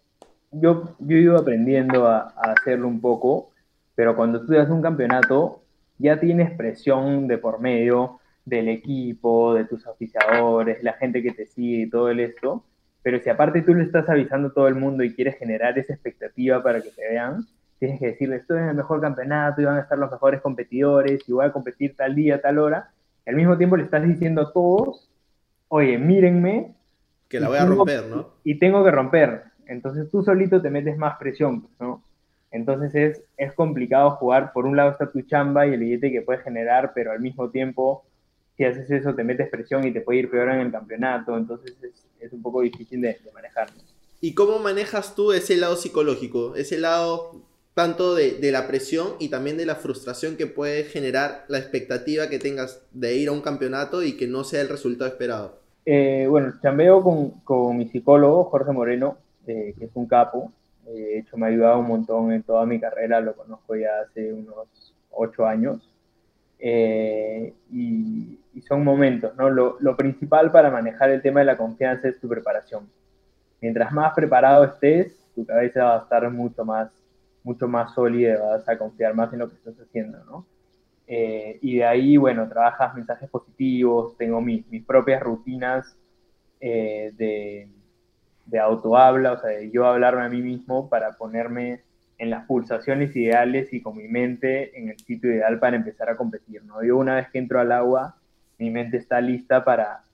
Yo, 0.51 0.97
yo 0.99 1.17
he 1.17 1.21
ido 1.21 1.37
aprendiendo 1.37 2.07
a, 2.07 2.33
hacerlo 2.37 2.89
un 2.89 3.01
poco, 3.01 3.51
pero 3.95 4.17
cuando 4.17 4.45
tú 4.45 4.53
das 4.53 4.71
un 4.71 4.83
campeonato, 4.83 5.63
ya 5.99 6.19
tienes 6.21 6.51
presión 6.53 7.29
de 7.29 7.39
por 7.39 7.61
medio, 7.61 8.21
del 8.45 8.69
equipo, 8.69 9.55
de 9.55 9.65
tus 9.65 9.87
oficiadores, 9.87 10.83
la 10.83 10.95
gente 10.95 11.23
que 11.23 11.33
te 11.33 11.47
sigue 11.47 11.83
y 11.83 11.91
todo 11.91 12.09
el 12.09 12.21
esto, 12.21 12.65
pero 13.03 13.21
si 13.21 13.29
aparte 13.29 13.63
tú 13.63 13.75
le 13.75 13.85
estás 13.85 14.09
avisando 14.09 14.49
a 14.49 14.53
todo 14.53 14.69
el 14.69 14.75
mundo 14.75 15.05
y 15.05 15.15
quieres 15.15 15.37
generar 15.37 15.79
esa 15.79 15.93
expectativa 15.93 16.63
para 16.63 16.81
que 16.81 16.91
te 16.91 17.07
vean, 17.09 17.47
tienes 17.79 18.01
que 18.01 18.07
decirle, 18.07 18.37
estoy 18.37 18.59
en 18.59 18.69
el 18.69 18.75
mejor 18.75 19.01
campeonato 19.01 19.61
y 19.61 19.65
van 19.65 19.77
a 19.77 19.81
estar 19.81 19.99
los 19.99 20.11
mejores 20.11 20.41
competidores 20.41 21.21
y 21.29 21.33
voy 21.33 21.45
a 21.45 21.53
competir 21.53 21.95
tal 21.97 22.15
día, 22.15 22.41
tal 22.41 22.59
hora, 22.59 22.91
al 23.29 23.37
mismo 23.37 23.59
tiempo 23.59 23.77
le 23.77 23.85
estás 23.85 24.03
diciendo 24.03 24.41
a 24.41 24.53
todos, 24.53 25.11
oye, 25.69 25.99
mírenme. 25.99 26.75
Que 27.29 27.41
la 27.41 27.49
voy 27.49 27.59
a 27.59 27.67
romper, 27.67 28.07
¿no? 28.07 28.31
Y 28.45 28.59
tengo 28.59 28.85
que 28.85 28.91
romper. 28.91 29.45
Entonces 29.67 30.11
tú 30.11 30.23
solito 30.23 30.63
te 30.63 30.71
metes 30.71 30.97
más 30.97 31.19
presión, 31.19 31.69
¿no? 31.79 32.03
Entonces 32.51 32.95
es, 32.95 33.23
es 33.37 33.53
complicado 33.53 34.13
jugar, 34.13 34.53
por 34.53 34.65
un 34.65 34.77
lado 34.77 34.91
está 34.91 35.11
tu 35.11 35.21
chamba 35.23 35.67
y 35.67 35.75
el 35.75 35.81
billete 35.81 36.11
que 36.11 36.23
puedes 36.23 36.43
generar, 36.43 36.93
pero 36.95 37.13
al 37.13 37.21
mismo 37.21 37.51
tiempo 37.51 38.05
si 38.59 38.65
haces 38.65 38.91
eso 38.91 39.15
te 39.15 39.23
metes 39.23 39.49
presión 39.49 39.87
y 39.87 39.93
te 39.93 40.01
puede 40.01 40.19
ir 40.19 40.31
peor 40.31 40.51
en 40.51 40.59
el 40.59 40.73
campeonato, 40.73 41.37
entonces 41.37 41.77
es, 42.21 42.33
un 42.33 42.43
poco 42.43 42.61
difícil 42.61 43.01
de, 43.01 43.17
manejar. 43.33 43.69
¿Y 44.21 44.35
cómo 44.35 44.59
manejas 44.59 45.15
tú 45.15 45.33
ese 45.33 45.57
lado 45.57 45.77
psicológico, 45.77 46.57
ese 46.57 46.77
lado 46.77 47.41
tanto 47.75 48.17
de, 48.17 48.37
la 48.51 48.67
presión 48.67 49.15
y 49.21 49.29
también 49.29 49.57
de 49.57 49.65
la 49.65 49.77
frustración 49.77 50.37
que 50.37 50.49
puede 50.49 50.83
generar 50.83 51.45
la 51.47 51.59
expectativa 51.59 52.29
que 52.29 52.41
tengas 52.41 52.83
de 52.91 53.15
ir 53.15 53.29
a 53.29 53.33
un 53.33 53.43
campeonato 53.43 54.03
y 54.03 54.17
que 54.17 54.27
no 54.27 54.43
sea 54.43 54.61
el 54.61 54.69
resultado 54.69 55.09
esperado? 55.09 55.61
Eh, 55.91 56.27
bueno, 56.29 56.53
chambeo 56.61 57.03
con, 57.03 57.79
mi 57.79 57.89
psicólogo, 57.89 58.45
Jorge 58.45 58.73
Moreno, 58.73 59.17
eh, 59.47 59.75
que 59.79 59.87
es 59.87 59.91
un 59.95 60.07
capo. 60.07 60.53
Eh, 60.87 60.91
de 60.93 61.19
hecho, 61.21 61.39
me 61.39 61.47
ha 61.47 61.49
ayudado 61.49 61.79
un 61.79 61.87
montón 61.89 62.31
en 62.31 62.43
toda 62.43 62.67
mi 62.67 62.79
carrera, 62.79 63.23
lo 63.23 63.35
conozco 63.35 63.75
ya 63.75 63.89
hace 64.03 64.31
unos 64.35 64.95
ocho 65.11 65.47
años. 65.47 65.91
y, 66.61 68.39
son 68.69 68.85
momentos, 68.85 69.35
¿no? 69.37 69.49
Lo, 69.49 69.77
lo, 69.81 69.97
principal 69.97 70.53
para 70.53 70.71
manejar 70.71 71.09
el 71.11 71.23
tema 71.23 71.41
de 71.41 71.47
la 71.47 71.57
confianza 71.57 72.09
es 72.09 72.21
tu 72.21 72.29
preparación. 72.29 72.87
Mientras 73.63 73.91
más 73.91 74.13
preparado 74.15 74.65
estés, 74.65 75.17
tu 75.35 75.47
cabeza 75.47 75.85
va 75.85 75.95
a 76.01 76.03
estar 76.03 76.31
mucho 76.31 76.67
más, 76.67 76.91
mucho 77.45 77.67
más 77.67 77.95
sólida, 77.95 78.39
vas 78.45 78.69
a 78.69 78.77
confiar 78.77 79.15
más 79.15 79.33
en 79.33 79.39
lo 79.39 79.49
que 79.49 79.55
estás 79.55 79.81
haciendo, 79.81 80.19
¿no? 80.27 80.45
Eh, 81.11 81.59
y 81.63 81.77
de 81.79 81.85
ahí, 81.87 82.19
bueno, 82.19 82.47
trabajas 82.49 82.95
mensajes 82.95 83.31
positivos, 83.31 84.15
tengo 84.19 84.43
mis, 84.43 84.67
mis 84.69 84.85
propias 84.85 85.23
rutinas 85.23 85.97
eh, 86.61 87.13
de, 87.17 87.71
de 88.45 88.59
autohabla, 88.59 89.33
o 89.33 89.39
sea, 89.39 89.51
de 89.51 89.71
yo 89.71 89.87
hablarme 89.87 90.25
a 90.25 90.29
mí 90.29 90.43
mismo 90.43 90.91
para 90.91 91.17
ponerme 91.17 91.81
en 92.19 92.29
las 92.29 92.45
pulsaciones 92.45 93.17
ideales 93.17 93.73
y 93.73 93.81
con 93.81 93.97
mi 93.97 94.07
mente 94.07 94.79
en 94.79 94.91
el 94.91 94.99
sitio 94.99 95.33
ideal 95.33 95.59
para 95.59 95.77
empezar 95.77 96.11
a 96.11 96.17
competir, 96.17 96.63
¿no? 96.65 96.83
Yo 96.83 96.99
una 96.99 97.17
vez 97.17 97.31
que 97.31 97.39
entro 97.39 97.59
al 97.59 97.73
agua, 97.73 98.17
mi 98.59 98.71
mente 98.71 98.99
está 98.99 99.21
lista 99.23 99.65
para 99.65 100.05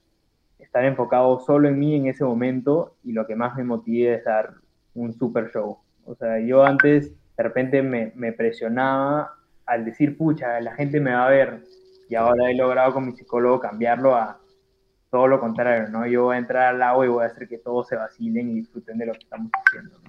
estar 0.60 0.84
enfocado 0.84 1.40
solo 1.40 1.66
en 1.68 1.78
mí 1.78 1.96
en 1.96 2.06
ese 2.06 2.22
momento 2.24 2.94
y 3.02 3.12
lo 3.12 3.26
que 3.26 3.34
más 3.34 3.56
me 3.56 3.64
motiva 3.64 4.14
es 4.14 4.24
dar 4.24 4.54
un 4.94 5.12
super 5.12 5.50
show. 5.50 5.78
O 6.04 6.14
sea, 6.14 6.38
yo 6.38 6.64
antes 6.64 7.10
de 7.36 7.42
repente 7.42 7.82
me, 7.82 8.12
me 8.14 8.32
presionaba 8.32 9.32
al 9.66 9.84
decir, 9.84 10.16
pucha, 10.16 10.60
la 10.60 10.74
gente 10.74 11.00
me 11.00 11.12
va 11.12 11.26
a 11.26 11.30
ver 11.30 11.64
y 12.08 12.14
ahora 12.14 12.50
he 12.50 12.54
logrado 12.54 12.92
con 12.92 13.06
mi 13.06 13.12
psicólogo 13.12 13.60
cambiarlo 13.60 14.14
a 14.14 14.40
todo 15.10 15.28
lo 15.28 15.38
contrario, 15.38 15.88
¿no? 15.88 16.06
Yo 16.06 16.24
voy 16.24 16.36
a 16.36 16.38
entrar 16.40 16.74
al 16.74 16.82
agua 16.82 17.06
y 17.06 17.08
voy 17.08 17.22
a 17.22 17.28
hacer 17.28 17.48
que 17.48 17.58
todos 17.58 17.86
se 17.86 17.94
vacilen 17.94 18.50
y 18.50 18.54
disfruten 18.54 18.98
de 18.98 19.06
lo 19.06 19.12
que 19.12 19.20
estamos 19.20 19.48
haciendo, 19.64 20.00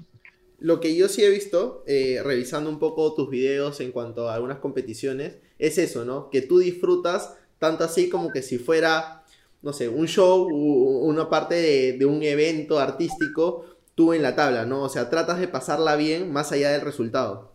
Lo 0.58 0.80
que 0.80 0.96
yo 0.96 1.08
sí 1.08 1.24
he 1.24 1.30
visto, 1.30 1.84
eh, 1.86 2.22
revisando 2.24 2.72
un 2.72 2.80
poco 2.80 3.14
tus 3.14 3.30
videos 3.30 3.80
en 3.82 3.92
cuanto 3.92 4.30
a 4.30 4.34
algunas 4.34 4.58
competiciones, 4.58 5.38
es 5.60 5.78
eso, 5.78 6.06
¿no? 6.06 6.32
Que 6.32 6.42
tú 6.42 6.58
disfrutas 6.58 7.38
tanto 7.60 7.84
así 7.84 8.10
como 8.10 8.32
que 8.32 8.42
si 8.42 8.58
fuera, 8.58 9.24
no 9.62 9.74
sé, 9.74 9.90
un 9.90 10.08
show, 10.08 10.48
una 10.48 11.30
parte 11.30 11.56
de, 11.98 12.06
un 12.06 12.24
evento 12.24 12.80
artístico, 12.80 13.66
tú 13.94 14.14
en 14.14 14.24
la 14.24 14.36
tabla, 14.36 14.66
¿no? 14.66 14.82
O 14.82 14.90
sea, 14.90 15.10
tratas 15.10 15.40
de 15.40 15.48
pasarla 15.48 15.96
bien 15.96 16.34
más 16.34 16.52
allá 16.52 16.72
del 16.72 16.82
resultado. 16.82 17.55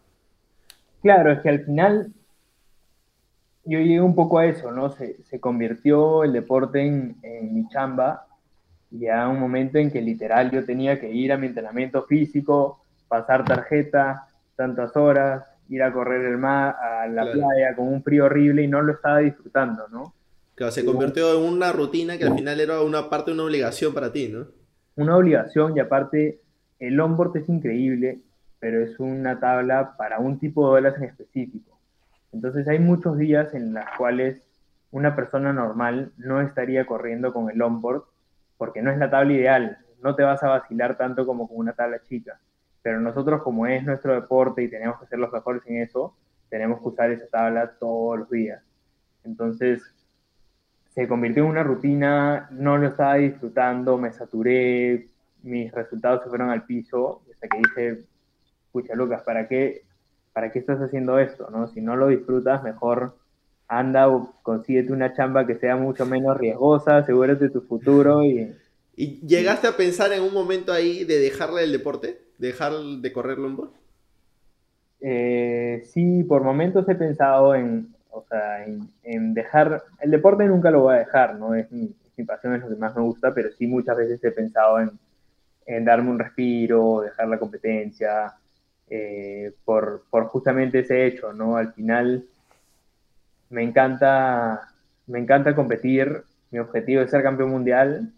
Claro, 1.02 1.32
es 1.32 1.40
que 1.40 1.48
al 1.48 1.64
final 1.64 2.12
yo 3.64 3.78
llegué 3.78 4.00
un 4.00 4.14
poco 4.14 4.38
a 4.38 4.46
eso, 4.46 4.70
¿no? 4.70 4.90
Se, 4.90 5.22
se 5.22 5.40
convirtió 5.40 6.24
el 6.24 6.32
deporte 6.32 6.80
en, 6.80 7.16
en, 7.22 7.54
mi 7.54 7.68
chamba 7.68 8.26
y 8.90 9.06
a 9.06 9.28
un 9.28 9.38
momento 9.38 9.78
en 9.78 9.90
que 9.90 10.00
literal 10.00 10.50
yo 10.50 10.64
tenía 10.64 10.98
que 10.98 11.10
ir 11.10 11.32
a 11.32 11.36
mi 11.36 11.46
entrenamiento 11.46 12.02
físico, 12.04 12.82
pasar 13.08 13.44
tarjeta, 13.44 14.28
tantas 14.56 14.96
horas, 14.96 15.44
ir 15.68 15.82
a 15.82 15.92
correr 15.92 16.24
el 16.26 16.36
mar, 16.36 16.76
a 16.76 17.06
la 17.06 17.30
playa 17.30 17.76
con 17.76 17.88
un 17.88 18.02
frío 18.02 18.26
horrible 18.26 18.62
y 18.62 18.68
no 18.68 18.82
lo 18.82 18.92
estaba 18.92 19.18
disfrutando, 19.18 19.86
¿no? 19.88 20.12
Claro, 20.56 20.72
se 20.72 20.84
convirtió 20.84 21.38
en 21.38 21.54
una 21.54 21.72
rutina 21.72 22.18
que 22.18 22.24
al 22.24 22.34
final 22.34 22.60
era 22.60 22.82
una 22.82 23.08
parte, 23.08 23.32
una 23.32 23.44
obligación 23.44 23.94
para 23.94 24.12
ti, 24.12 24.28
¿no? 24.28 24.48
Una 24.96 25.16
obligación 25.16 25.76
y 25.76 25.80
aparte 25.80 26.40
el 26.78 26.94
longboard 26.94 27.36
es 27.36 27.48
increíble, 27.48 28.18
pero 28.60 28.82
es 28.82 29.00
una 29.00 29.40
tabla 29.40 29.96
para 29.96 30.18
un 30.18 30.38
tipo 30.38 30.66
de 30.66 30.78
olas 30.78 30.96
en 30.98 31.04
específico. 31.04 31.78
Entonces 32.32 32.68
hay 32.68 32.78
muchos 32.78 33.18
días 33.18 33.52
en 33.54 33.74
los 33.74 33.84
cuales 33.98 34.46
una 34.92 35.16
persona 35.16 35.52
normal 35.52 36.12
no 36.18 36.40
estaría 36.40 36.86
corriendo 36.86 37.32
con 37.32 37.50
el 37.50 37.58
longboard 37.58 38.04
porque 38.56 38.82
no 38.82 38.90
es 38.90 38.98
la 38.98 39.10
tabla 39.10 39.32
ideal, 39.32 39.78
no 40.02 40.14
te 40.14 40.22
vas 40.22 40.42
a 40.42 40.48
vacilar 40.48 40.96
tanto 40.96 41.26
como 41.26 41.48
con 41.48 41.56
una 41.56 41.72
tabla 41.72 42.02
chica. 42.02 42.38
Pero 42.82 43.00
nosotros 43.00 43.42
como 43.42 43.66
es 43.66 43.84
nuestro 43.84 44.14
deporte 44.14 44.62
y 44.62 44.68
tenemos 44.68 45.00
que 45.00 45.06
ser 45.06 45.18
los 45.18 45.32
mejores 45.32 45.62
en 45.66 45.78
eso, 45.78 46.14
tenemos 46.48 46.80
que 46.80 46.88
usar 46.88 47.10
esa 47.10 47.26
tabla 47.26 47.72
todos 47.78 48.20
los 48.20 48.30
días. 48.30 48.62
Entonces 49.24 49.82
se 50.90 51.06
convirtió 51.06 51.44
en 51.44 51.50
una 51.50 51.62
rutina, 51.62 52.48
no 52.50 52.76
lo 52.76 52.88
estaba 52.88 53.14
disfrutando, 53.14 53.96
me 53.96 54.12
saturé, 54.12 55.06
mis 55.42 55.72
resultados 55.72 56.22
se 56.22 56.28
fueron 56.28 56.50
al 56.50 56.64
piso, 56.64 57.22
hasta 57.32 57.48
que 57.48 57.58
dije, 57.58 57.98
pucha 58.72 58.94
Lucas, 58.94 59.22
¿para 59.22 59.48
qué 59.48 59.84
¿para 60.32 60.52
qué 60.52 60.58
estás 60.58 60.78
haciendo 60.80 61.18
esto? 61.18 61.48
¿no? 61.50 61.68
Si 61.68 61.80
no 61.80 61.96
lo 61.96 62.08
disfrutas, 62.08 62.62
mejor 62.62 63.16
anda 63.68 64.08
o 64.08 64.34
consíguete 64.42 64.92
una 64.92 65.14
chamba 65.14 65.46
que 65.46 65.56
sea 65.56 65.76
mucho 65.76 66.06
menos 66.06 66.36
riesgosa, 66.36 66.98
asegúrate 66.98 67.50
tu 67.50 67.62
futuro 67.62 68.22
y... 68.22 68.54
¿Y 68.96 69.26
llegaste 69.26 69.66
a 69.66 69.76
pensar 69.76 70.12
en 70.12 70.22
un 70.22 70.34
momento 70.34 70.72
ahí 70.72 71.04
de 71.04 71.18
dejarle 71.18 71.64
el 71.64 71.72
deporte? 71.72 72.20
¿Dejar 72.36 72.72
de 72.74 73.12
correr 73.12 73.38
longboard? 73.38 73.70
Eh, 75.00 75.82
sí, 75.86 76.22
por 76.24 76.42
momentos 76.42 76.86
he 76.86 76.94
pensado 76.96 77.54
en, 77.54 77.94
o 78.10 78.22
sea, 78.28 78.66
en, 79.04 79.32
dejar... 79.32 79.84
El 80.00 80.10
deporte 80.10 80.44
nunca 80.44 80.70
lo 80.70 80.80
voy 80.80 80.96
a 80.96 80.98
dejar, 80.98 81.36
¿no? 81.36 81.54
Es 81.54 81.70
mi, 81.72 81.94
mi, 82.16 82.24
pasión, 82.24 82.54
es 82.54 82.60
lo 82.60 82.68
que 82.68 82.76
más 82.76 82.94
me 82.94 83.00
gusta, 83.00 83.32
pero 83.32 83.50
sí 83.52 83.66
muchas 83.66 83.96
veces 83.96 84.22
he 84.22 84.32
pensado 84.32 84.80
en, 84.80 84.90
en 85.64 85.84
darme 85.86 86.10
un 86.10 86.18
respiro, 86.18 87.00
dejar 87.00 87.28
la 87.28 87.38
competencia, 87.38 88.34
eh, 88.90 89.52
por, 89.64 90.02
justamente 90.28 90.80
ese 90.80 91.06
hecho, 91.06 91.32
¿no? 91.32 91.56
Al 91.56 91.72
final 91.72 92.26
me 93.48 93.62
encanta, 93.62 94.72
me 95.06 95.20
encanta 95.20 95.54
competir, 95.54 96.24
mi 96.50 96.58
objetivo 96.58 97.02
es 97.02 97.10
ser 97.10 97.22
campeón 97.22 97.50
mundial, 97.50 98.12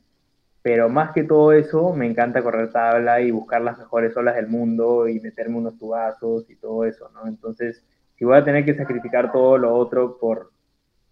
pero 0.62 0.88
más 0.88 1.12
que 1.12 1.25
todo 1.25 1.52
eso, 1.52 1.93
me 1.93 2.07
encanta 2.07 2.43
correr 2.43 2.71
tabla 2.71 3.21
y 3.21 3.31
buscar 3.31 3.61
las 3.61 3.79
mejores 3.79 4.17
olas 4.17 4.37
del 4.37 4.47
mundo 4.47 5.09
y 5.09 5.21
meterme 5.21 5.59
unos 5.59 5.79
tubazos 5.79 6.49
y 6.49 6.57
todo 6.57 6.85
eso, 6.87 7.11
¿no? 7.14 7.26
Entonces, 7.29 7.85
si 8.17 8.25
voy 8.25 8.38
a 8.38 8.45
tener 8.45 8.64
que 8.64 8.75
sacrificar 8.75 9.31
todo 9.31 9.59
lo 9.59 9.75
otro 9.75 10.17
por, 10.19 10.52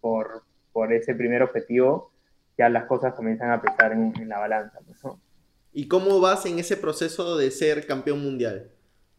por, 0.00 0.42
por 0.72 0.92
ese 0.92 1.14
primer 1.14 1.42
objetivo, 1.42 2.12
ya 2.56 2.68
las 2.68 2.84
cosas 2.84 3.14
comienzan 3.14 3.50
a 3.50 3.60
pesar 3.60 3.92
en, 3.92 4.28
la 4.28 4.38
balanza. 4.38 4.78
¿Y 5.72 5.88
cómo 5.88 6.20
vas 6.20 6.46
en 6.46 6.58
ese 6.58 6.76
proceso 6.76 7.36
de 7.36 7.50
ser 7.50 7.86
campeón 7.86 8.22
mundial? 8.22 8.70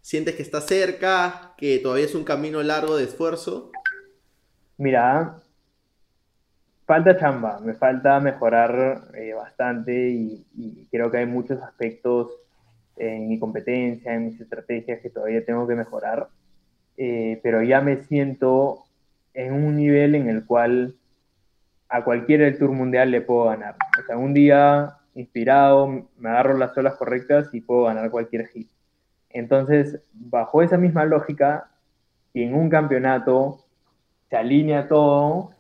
¿Sientes 0.02 0.36
que 0.36 0.42
está 0.42 0.62
cerca? 0.62 1.54
¿Que 1.58 1.78
todavía 1.78 2.06
es 2.06 2.16
un 2.16 2.24
camino 2.24 2.64
largo 2.64 2.98
de 2.98 3.04
esfuerzo? 3.04 3.72
Mira, 4.78 5.38
falta 6.88 7.18
chamba, 7.18 7.60
me 7.60 7.76
falta 7.76 8.20
mejorar 8.20 9.12
eh, 9.14 9.34
bastante 9.34 10.10
y, 10.10 10.88
creo 10.90 11.12
que 11.12 11.20
hay 11.20 11.26
muchos 11.28 11.62
aspectos 11.62 12.32
en 12.98 13.30
mi 13.30 13.40
competencia, 13.40 14.14
en 14.14 14.26
mis 14.26 14.42
estrategias 14.42 15.00
que 15.02 15.10
todavía 15.10 15.46
tengo 15.46 15.68
que 15.68 15.76
mejorar, 15.76 16.28
eh, 16.98 17.40
pero 17.44 17.62
ya 17.62 17.80
me 17.80 18.04
siento 18.04 18.84
en 19.34 19.54
un 19.54 19.78
nivel 19.78 20.16
en 20.16 20.30
el 20.30 20.46
cual 20.46 20.96
a 21.88 22.04
cualquiera 22.04 22.46
del 22.46 22.58
Tour 22.58 22.72
Mundial 22.72 23.12
le 23.12 23.22
puedo 23.22 23.46
ganar. 23.46 23.76
O 24.02 24.06
sea, 24.06 24.18
un 24.18 24.34
día 24.34 24.98
inspirado, 25.14 25.88
me 26.18 26.30
agarro 26.30 26.58
las 26.58 26.76
olas 26.78 26.96
correctas 26.96 27.54
y 27.54 27.62
puedo 27.62 27.84
ganar 27.84 28.10
cualquier 28.10 28.48
hit. 28.48 28.70
Entonces, 29.34 30.00
bajo 30.14 30.62
esa 30.62 30.78
misma 30.78 31.06
lógica, 31.06 31.72
y 32.34 32.44
en 32.44 32.54
un 32.54 32.70
campeonato 32.70 33.66
se 34.30 34.38
alinea 34.38 34.88
todo 34.88 35.52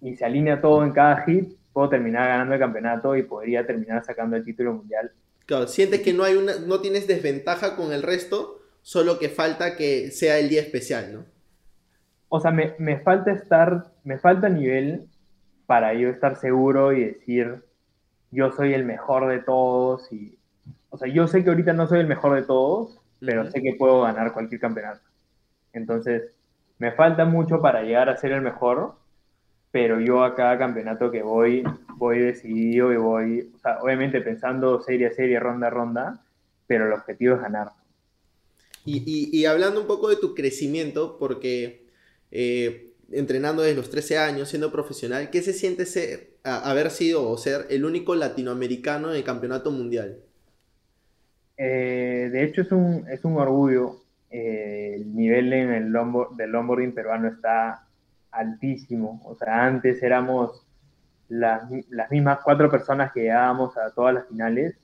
y 0.00 0.16
se 0.16 0.24
alinea 0.24 0.60
todo 0.60 0.84
en 0.84 0.92
cada 0.92 1.22
hit, 1.24 1.56
puedo 1.72 1.88
terminar 1.88 2.28
ganando 2.28 2.54
el 2.54 2.60
campeonato 2.60 3.16
y 3.16 3.22
podría 3.22 3.66
terminar 3.66 4.04
sacando 4.04 4.36
el 4.36 4.44
título 4.44 4.74
mundial. 4.74 5.12
Claro, 5.46 5.66
sientes 5.66 6.02
que 6.02 6.12
no 6.12 6.24
hay 6.24 6.36
una, 6.36 6.54
no 6.66 6.80
tienes 6.80 7.06
desventaja 7.06 7.76
con 7.76 7.92
el 7.92 8.02
resto, 8.02 8.60
solo 8.82 9.18
que 9.18 9.28
falta 9.28 9.76
que 9.76 10.10
sea 10.10 10.38
el 10.38 10.48
día 10.48 10.60
especial, 10.60 11.12
¿no? 11.12 11.24
O 12.28 12.40
sea, 12.40 12.50
me, 12.50 12.74
me 12.78 12.98
falta 12.98 13.32
estar, 13.32 13.92
me 14.04 14.18
falta 14.18 14.48
nivel 14.48 15.06
para 15.66 15.94
yo 15.94 16.08
estar 16.08 16.36
seguro 16.36 16.92
y 16.92 17.04
decir, 17.04 17.62
yo 18.30 18.50
soy 18.52 18.74
el 18.74 18.84
mejor 18.84 19.28
de 19.28 19.38
todos 19.38 20.10
y, 20.12 20.38
o 20.90 20.98
sea, 20.98 21.08
yo 21.08 21.28
sé 21.28 21.44
que 21.44 21.50
ahorita 21.50 21.72
no 21.74 21.86
soy 21.86 22.00
el 22.00 22.06
mejor 22.06 22.34
de 22.34 22.42
todos, 22.42 23.01
pero 23.24 23.50
sé 23.50 23.62
que 23.62 23.74
puedo 23.74 24.02
ganar 24.02 24.32
cualquier 24.32 24.60
campeonato. 24.60 25.00
Entonces, 25.72 26.32
me 26.78 26.92
falta 26.92 27.24
mucho 27.24 27.60
para 27.60 27.82
llegar 27.82 28.08
a 28.08 28.16
ser 28.16 28.32
el 28.32 28.42
mejor, 28.42 28.94
pero 29.70 30.00
yo 30.00 30.24
a 30.24 30.34
cada 30.34 30.58
campeonato 30.58 31.10
que 31.10 31.22
voy, 31.22 31.62
voy 31.96 32.18
decidido 32.18 32.92
y 32.92 32.96
voy, 32.96 33.52
o 33.54 33.58
sea, 33.58 33.78
obviamente 33.80 34.20
pensando 34.20 34.80
serie 34.82 35.06
a 35.06 35.12
serie, 35.12 35.38
ronda 35.38 35.68
a 35.68 35.70
ronda, 35.70 36.24
pero 36.66 36.86
el 36.86 36.92
objetivo 36.92 37.36
es 37.36 37.42
ganar. 37.42 37.72
Y, 38.84 39.30
y, 39.32 39.44
hablando 39.44 39.80
un 39.80 39.86
poco 39.86 40.08
de 40.08 40.16
tu 40.16 40.34
crecimiento, 40.34 41.16
porque 41.16 41.86
eh, 42.32 42.92
entrenando 43.12 43.62
desde 43.62 43.76
los 43.76 43.90
13 43.90 44.18
años, 44.18 44.48
siendo 44.48 44.72
profesional, 44.72 45.30
¿qué 45.30 45.40
se 45.40 45.52
siente 45.52 45.86
ser, 45.86 46.32
haber 46.42 46.90
sido 46.90 47.28
o 47.28 47.38
ser 47.38 47.66
el 47.70 47.84
único 47.84 48.16
latinoamericano 48.16 49.10
en 49.10 49.16
el 49.16 49.22
campeonato 49.22 49.70
mundial? 49.70 50.18
Eh, 51.56 52.28
de 52.32 52.44
hecho, 52.44 52.62
es 52.62 52.72
un, 52.72 53.06
es 53.08 53.24
un 53.24 53.36
orgullo. 53.36 54.00
Eh, 54.30 54.94
el 54.96 55.14
nivel 55.14 55.52
en 55.52 55.70
el 55.70 55.92
del 56.36 56.50
longboarding 56.50 56.94
peruano 56.94 57.28
está 57.28 57.86
altísimo. 58.30 59.20
O 59.24 59.34
sea, 59.36 59.66
antes 59.66 60.02
éramos 60.02 60.66
las, 61.28 61.62
las 61.90 62.10
mismas 62.10 62.40
cuatro 62.42 62.70
personas 62.70 63.12
que 63.12 63.22
llegábamos 63.22 63.76
a 63.76 63.90
todas 63.90 64.14
las 64.14 64.26
finales 64.28 64.76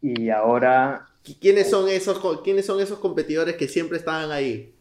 y 0.00 0.30
ahora... 0.30 1.06
¿Quiénes 1.40 1.70
son 1.70 1.88
esos, 1.88 2.20
¿quiénes 2.44 2.66
son 2.66 2.80
esos 2.80 3.00
competidores 3.00 3.56
que 3.56 3.66
siempre 3.66 3.98
estaban 3.98 4.30
ahí? 4.30 4.72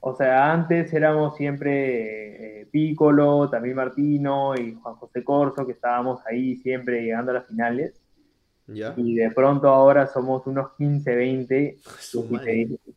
O 0.00 0.16
sea, 0.16 0.52
antes 0.52 0.92
éramos 0.92 1.36
siempre 1.36 2.60
eh, 2.60 2.66
Piccolo, 2.66 3.48
también 3.48 3.76
Martino 3.76 4.54
y 4.56 4.74
Juan 4.74 4.96
José 4.96 5.22
Corso, 5.22 5.64
que 5.64 5.72
estábamos 5.72 6.20
ahí 6.26 6.56
siempre 6.56 7.02
llegando 7.02 7.30
a 7.30 7.34
las 7.34 7.46
finales. 7.46 8.00
Y 8.68 9.14
de 9.14 9.30
pronto 9.30 9.68
ahora 9.68 10.06
somos 10.08 10.46
unos 10.46 10.72
15, 10.76 11.14
20 11.14 11.78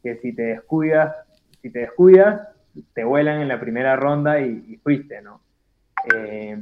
que, 0.01 0.15
si 0.15 0.33
te 0.33 0.41
descuidas, 0.41 1.15
si 1.61 1.69
te 1.69 1.79
descuidas, 1.79 2.47
te 2.93 3.03
vuelan 3.03 3.41
en 3.41 3.47
la 3.47 3.59
primera 3.59 3.95
ronda 3.95 4.39
y, 4.41 4.79
fuiste, 4.83 5.21
¿no? 5.21 5.41
Eh, 6.15 6.57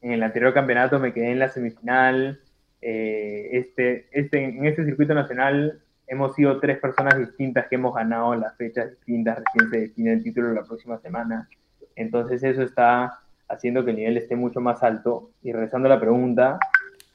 en 0.00 0.12
el 0.12 0.22
anterior 0.22 0.54
campeonato 0.54 0.98
me 0.98 1.12
quedé 1.12 1.30
en 1.30 1.38
la 1.38 1.48
semifinal. 1.48 2.40
Eh, 2.80 3.48
este, 3.52 4.08
este, 4.12 4.44
en 4.44 4.64
este 4.64 4.84
circuito 4.84 5.14
nacional 5.14 5.80
hemos 6.06 6.34
sido 6.34 6.58
tres 6.58 6.78
personas 6.78 7.18
distintas 7.18 7.66
que 7.68 7.74
hemos 7.76 7.94
ganado 7.94 8.34
las 8.34 8.56
fechas 8.56 8.90
distintas. 8.90 9.38
Recién 9.38 9.70
se 9.70 9.80
define 9.80 10.12
el 10.14 10.22
título 10.22 10.52
la 10.52 10.64
próxima 10.64 10.98
semana. 10.98 11.48
Entonces 11.94 12.42
eso 12.42 12.62
está 12.62 13.20
haciendo 13.48 13.84
que 13.84 13.90
el 13.90 13.96
nivel 13.96 14.16
esté 14.16 14.36
mucho 14.36 14.60
más 14.60 14.82
alto. 14.82 15.30
Y 15.42 15.52
regresando 15.52 15.86
a 15.86 15.94
la 15.94 16.00
pregunta, 16.00 16.58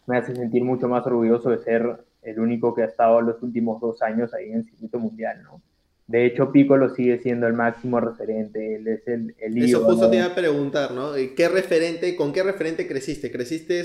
me 0.07 0.17
hace 0.17 0.35
sentir 0.35 0.63
mucho 0.63 0.87
más 0.87 1.05
orgulloso 1.05 1.49
de 1.49 1.59
ser 1.59 1.97
el 2.21 2.39
único 2.39 2.73
que 2.73 2.83
ha 2.83 2.85
estado 2.85 3.21
los 3.21 3.41
últimos 3.41 3.81
dos 3.81 4.01
años 4.01 4.33
ahí 4.33 4.49
en 4.49 4.57
el 4.57 4.65
circuito 4.65 4.99
mundial, 4.99 5.43
¿no? 5.43 5.61
De 6.07 6.25
hecho, 6.25 6.51
Piccolo 6.51 6.89
sigue 6.89 7.19
siendo 7.19 7.47
el 7.47 7.53
máximo 7.53 7.99
referente, 7.99 8.75
él 8.75 8.87
es 8.87 9.07
el, 9.07 9.35
el 9.39 9.57
Eso 9.63 9.83
justo 9.85 10.09
te 10.09 10.17
iba 10.17 10.25
a 10.25 10.35
preguntar, 10.35 10.91
¿no? 10.91 11.11
¿Qué 11.35 11.47
referente, 11.47 12.15
¿Con 12.15 12.33
qué 12.33 12.43
referente 12.43 12.87
creciste? 12.87 13.31
¿Creciste 13.31 13.83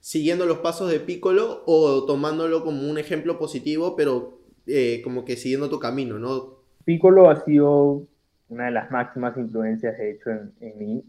siguiendo 0.00 0.46
los 0.46 0.58
pasos 0.58 0.90
de 0.90 1.00
Piccolo 1.00 1.64
o 1.66 2.04
tomándolo 2.06 2.64
como 2.64 2.88
un 2.88 2.98
ejemplo 2.98 3.38
positivo, 3.38 3.96
pero 3.96 4.38
eh, 4.66 5.00
como 5.02 5.24
que 5.24 5.36
siguiendo 5.36 5.68
tu 5.68 5.80
camino, 5.80 6.18
¿no? 6.18 6.58
Piccolo 6.84 7.28
ha 7.28 7.44
sido 7.44 8.06
una 8.48 8.66
de 8.66 8.70
las 8.70 8.90
máximas 8.90 9.36
influencias, 9.36 9.98
de 9.98 10.12
hecho, 10.12 10.30
en, 10.30 10.52
en 10.60 10.78
mí. 10.78 11.04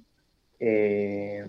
Eh, 0.60 1.46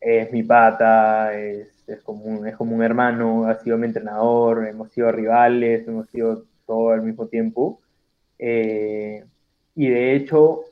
es 0.00 0.32
mi 0.32 0.42
pata, 0.42 1.38
es, 1.38 1.79
es, 1.90 2.00
como 2.02 2.24
un, 2.24 2.46
es 2.46 2.56
como 2.56 2.76
un 2.76 2.82
hermano, 2.82 3.46
ha 3.46 3.56
sido 3.56 3.78
mi 3.78 3.86
entrenador, 3.86 4.66
hemos 4.66 4.90
sido 4.92 5.10
rivales, 5.12 5.86
hemos 5.86 6.08
sido 6.08 6.44
todo 6.66 6.90
al 6.90 7.02
mismo 7.02 7.26
tiempo. 7.26 7.80
Eh, 8.38 9.24
y 9.74 9.88
de 9.88 10.14
hecho, 10.14 10.62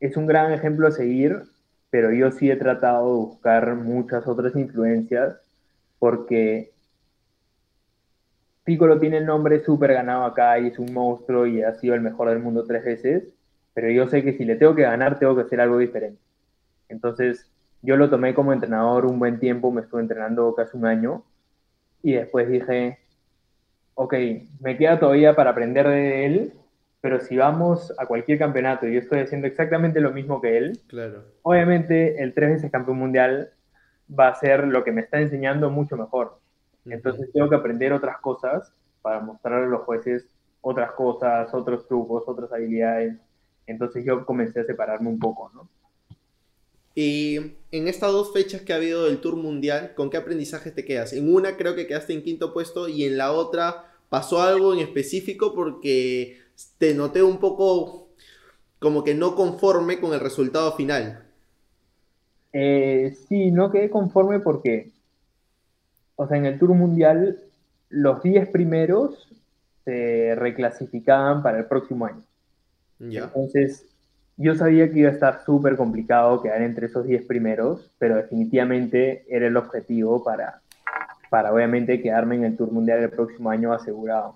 es 0.00 0.16
un 0.16 0.26
gran 0.26 0.52
ejemplo 0.52 0.88
a 0.88 0.92
seguir, 0.92 1.42
pero 1.90 2.12
yo 2.12 2.30
sí 2.32 2.50
he 2.50 2.56
tratado 2.56 3.08
de 3.08 3.26
buscar 3.26 3.74
muchas 3.76 4.26
otras 4.26 4.54
influencias 4.56 5.36
porque 5.98 6.72
Piccolo 8.64 8.98
tiene 8.98 9.18
el 9.18 9.26
nombre 9.26 9.62
súper 9.64 9.92
ganado 9.94 10.24
acá 10.24 10.58
y 10.58 10.68
es 10.68 10.78
un 10.78 10.92
monstruo 10.92 11.46
y 11.46 11.62
ha 11.62 11.74
sido 11.74 11.94
el 11.94 12.00
mejor 12.00 12.28
del 12.28 12.40
mundo 12.40 12.64
tres 12.64 12.84
veces, 12.84 13.34
pero 13.74 13.90
yo 13.90 14.08
sé 14.08 14.24
que 14.24 14.32
si 14.32 14.44
le 14.44 14.56
tengo 14.56 14.74
que 14.74 14.82
ganar, 14.82 15.18
tengo 15.18 15.36
que 15.36 15.42
hacer 15.42 15.60
algo 15.60 15.78
diferente. 15.78 16.20
Entonces, 16.88 17.50
yo 17.82 17.96
lo 17.96 18.10
tomé 18.10 18.34
como 18.34 18.52
entrenador 18.52 19.06
un 19.06 19.18
buen 19.18 19.38
tiempo, 19.38 19.70
me 19.70 19.82
estuve 19.82 20.00
entrenando 20.00 20.54
casi 20.54 20.76
un 20.76 20.86
año 20.86 21.24
y 22.02 22.14
después 22.14 22.48
dije, 22.48 22.98
ok, 23.94 24.14
me 24.60 24.76
queda 24.76 24.98
todavía 24.98 25.34
para 25.34 25.50
aprender 25.50 25.88
de 25.88 26.26
él, 26.26 26.52
pero 27.00 27.20
si 27.20 27.36
vamos 27.36 27.92
a 27.98 28.06
cualquier 28.06 28.38
campeonato 28.38 28.86
y 28.86 28.94
yo 28.94 29.00
estoy 29.00 29.20
haciendo 29.20 29.46
exactamente 29.46 30.00
lo 30.00 30.12
mismo 30.12 30.40
que 30.40 30.58
él, 30.58 30.80
claro. 30.88 31.24
obviamente 31.42 32.22
el 32.22 32.34
tres 32.34 32.50
veces 32.50 32.70
campeón 32.70 32.98
mundial 32.98 33.50
va 34.08 34.28
a 34.28 34.34
ser 34.34 34.66
lo 34.66 34.84
que 34.84 34.92
me 34.92 35.00
está 35.00 35.20
enseñando 35.20 35.70
mucho 35.70 35.96
mejor. 35.96 36.38
Entonces 36.84 37.32
tengo 37.32 37.48
que 37.48 37.56
aprender 37.56 37.92
otras 37.92 38.18
cosas 38.18 38.72
para 39.02 39.20
mostrar 39.20 39.64
a 39.64 39.66
los 39.66 39.82
jueces 39.82 40.36
otras 40.68 40.90
cosas, 40.92 41.54
otros 41.54 41.86
trucos, 41.86 42.24
otras 42.26 42.52
habilidades. 42.52 43.16
Entonces 43.68 44.04
yo 44.04 44.26
comencé 44.26 44.60
a 44.60 44.64
separarme 44.64 45.08
un 45.08 45.18
poco, 45.20 45.48
¿no? 45.54 45.68
Y 46.98 47.36
en 47.72 47.88
estas 47.88 48.10
dos 48.10 48.32
fechas 48.32 48.62
que 48.62 48.72
ha 48.72 48.76
habido 48.76 49.04
del 49.04 49.20
Tour 49.20 49.36
Mundial, 49.36 49.92
¿con 49.94 50.08
qué 50.08 50.16
aprendizajes 50.16 50.74
te 50.74 50.86
quedas? 50.86 51.12
En 51.12 51.32
una 51.32 51.58
creo 51.58 51.74
que 51.74 51.86
quedaste 51.86 52.14
en 52.14 52.22
quinto 52.22 52.54
puesto 52.54 52.88
y 52.88 53.04
en 53.04 53.18
la 53.18 53.32
otra 53.32 53.84
pasó 54.08 54.40
algo 54.40 54.72
en 54.72 54.80
específico 54.80 55.54
porque 55.54 56.38
te 56.78 56.94
noté 56.94 57.22
un 57.22 57.38
poco 57.38 58.08
como 58.78 59.04
que 59.04 59.14
no 59.14 59.34
conforme 59.34 60.00
con 60.00 60.14
el 60.14 60.20
resultado 60.20 60.72
final. 60.72 61.22
Eh, 62.54 63.14
sí, 63.28 63.50
no 63.50 63.70
quedé 63.70 63.90
conforme 63.90 64.40
porque, 64.40 64.90
o 66.14 66.26
sea, 66.26 66.38
en 66.38 66.46
el 66.46 66.58
Tour 66.58 66.72
Mundial 66.72 67.42
los 67.90 68.22
10 68.22 68.48
primeros 68.48 69.28
se 69.84 70.34
reclasificaban 70.34 71.42
para 71.42 71.58
el 71.58 71.66
próximo 71.66 72.06
año. 72.06 72.22
Ya. 73.00 73.24
Entonces, 73.24 73.84
yo 74.36 74.54
sabía 74.54 74.90
que 74.90 75.00
iba 75.00 75.08
a 75.08 75.12
estar 75.12 75.44
súper 75.44 75.76
complicado 75.76 76.42
quedar 76.42 76.62
entre 76.62 76.86
esos 76.86 77.06
10 77.06 77.24
primeros, 77.26 77.90
pero 77.98 78.16
definitivamente 78.16 79.24
era 79.28 79.46
el 79.46 79.56
objetivo 79.56 80.22
para, 80.22 80.60
para 81.30 81.52
obviamente 81.52 82.02
quedarme 82.02 82.36
en 82.36 82.44
el 82.44 82.56
Tour 82.56 82.70
Mundial 82.70 83.02
el 83.02 83.10
próximo 83.10 83.50
año 83.50 83.72
asegurado. 83.72 84.34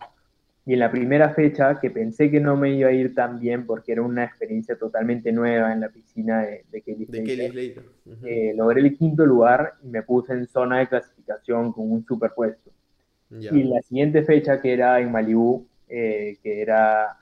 Y 0.67 0.75
en 0.75 0.81
la 0.81 0.91
primera 0.91 1.31
fecha, 1.31 1.81
que 1.81 1.91
pensé 1.91 2.31
que 2.31 2.39
no 2.39 2.57
me 2.57 2.75
iba 2.75 2.91
a 2.91 2.93
ir 2.93 3.15
tan 3.15 3.41
bien 3.41 3.67
porque 3.67 3.93
era 3.93 4.03
una 4.03 4.25
experiencia 4.25 4.77
totalmente 4.77 5.33
nueva 5.33 5.73
en 5.73 5.81
la 5.81 5.89
piscina 5.89 6.43
de, 6.43 6.65
de 6.71 6.83
Kelly 6.83 7.07
Slater, 7.07 7.83
eh, 8.25 8.53
logré 8.55 8.81
el 8.81 8.97
quinto 8.97 9.25
lugar 9.27 9.75
y 9.83 9.89
me 9.89 10.03
puse 10.03 10.33
en 10.33 10.47
zona 10.47 10.79
de 10.79 10.89
clasificación 10.89 11.73
con 11.73 11.91
un 11.91 12.05
superpuesto. 12.05 12.71
Y 13.31 13.63
la 13.63 13.81
siguiente 13.83 14.23
fecha, 14.23 14.61
que 14.61 14.73
era 14.73 15.01
en 15.01 15.13
Malibú, 15.13 15.67
eh, 15.89 16.39
que 16.43 16.63
era 16.63 17.17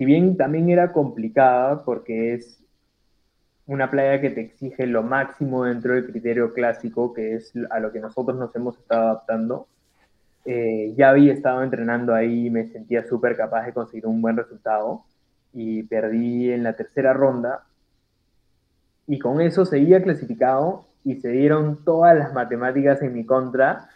si 0.00 0.06
bien 0.06 0.38
también 0.38 0.70
era 0.70 0.92
complicada 0.92 1.84
porque 1.84 2.32
es 2.32 2.58
una 3.66 3.90
playa 3.90 4.18
que 4.18 4.30
te 4.30 4.40
exige 4.40 4.86
lo 4.86 5.02
máximo 5.02 5.64
dentro 5.64 5.92
del 5.92 6.06
criterio 6.06 6.54
clásico, 6.54 7.12
que 7.12 7.34
es 7.34 7.52
a 7.68 7.80
lo 7.80 7.92
que 7.92 8.00
nosotros 8.00 8.38
nos 8.38 8.56
hemos 8.56 8.78
estado 8.78 9.08
adaptando, 9.08 9.68
eh, 10.46 10.94
ya 10.96 11.10
había 11.10 11.34
estado 11.34 11.62
entrenando 11.62 12.14
ahí 12.14 12.46
y 12.46 12.50
me 12.50 12.66
sentía 12.68 13.06
súper 13.06 13.36
capaz 13.36 13.66
de 13.66 13.74
conseguir 13.74 14.06
un 14.06 14.22
buen 14.22 14.38
resultado 14.38 15.04
y 15.52 15.82
perdí 15.82 16.50
en 16.50 16.62
la 16.62 16.72
tercera 16.72 17.12
ronda 17.12 17.66
y 19.06 19.18
con 19.18 19.42
eso 19.42 19.66
seguía 19.66 20.02
clasificado 20.02 20.86
y 21.04 21.16
se 21.16 21.28
dieron 21.28 21.84
todas 21.84 22.16
las 22.16 22.32
matemáticas 22.32 23.02
en 23.02 23.12
mi 23.12 23.26
contra 23.26 23.90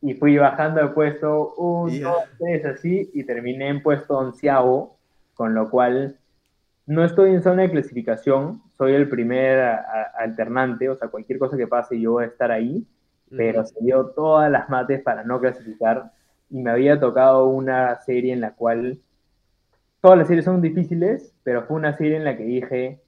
y 0.00 0.14
fui 0.14 0.38
bajando 0.38 0.80
de 0.80 0.94
puesto 0.94 1.54
un, 1.56 2.00
dos, 2.00 2.24
tres, 2.38 2.64
así 2.64 3.10
y 3.12 3.24
terminé 3.24 3.68
en 3.68 3.82
puesto 3.82 4.16
onceavo 4.16 4.95
con 5.36 5.54
lo 5.54 5.70
cual 5.70 6.18
no 6.86 7.04
estoy 7.04 7.30
en 7.30 7.42
zona 7.42 7.62
de 7.62 7.70
clasificación, 7.70 8.62
soy 8.78 8.94
el 8.94 9.08
primer 9.08 9.60
alternante, 10.18 10.88
o 10.88 10.96
sea, 10.96 11.08
cualquier 11.08 11.38
cosa 11.38 11.56
que 11.56 11.66
pase 11.66 12.00
yo 12.00 12.12
voy 12.12 12.24
a 12.24 12.28
estar 12.28 12.50
ahí, 12.50 12.86
pero 13.30 13.64
se 13.66 13.78
dio 13.82 14.06
todas 14.06 14.50
las 14.50 14.68
mates 14.70 15.02
para 15.02 15.24
no 15.24 15.40
clasificar 15.40 16.12
y 16.48 16.62
me 16.62 16.70
había 16.70 16.98
tocado 16.98 17.46
una 17.48 17.96
serie 18.00 18.32
en 18.32 18.40
la 18.40 18.54
cual 18.54 19.00
todas 20.00 20.18
las 20.18 20.28
series 20.28 20.44
son 20.44 20.62
difíciles, 20.62 21.34
pero 21.42 21.64
fue 21.64 21.76
una 21.76 21.96
serie 21.96 22.16
en 22.16 22.24
la 22.24 22.36
que 22.36 22.44
dije, 22.44 23.00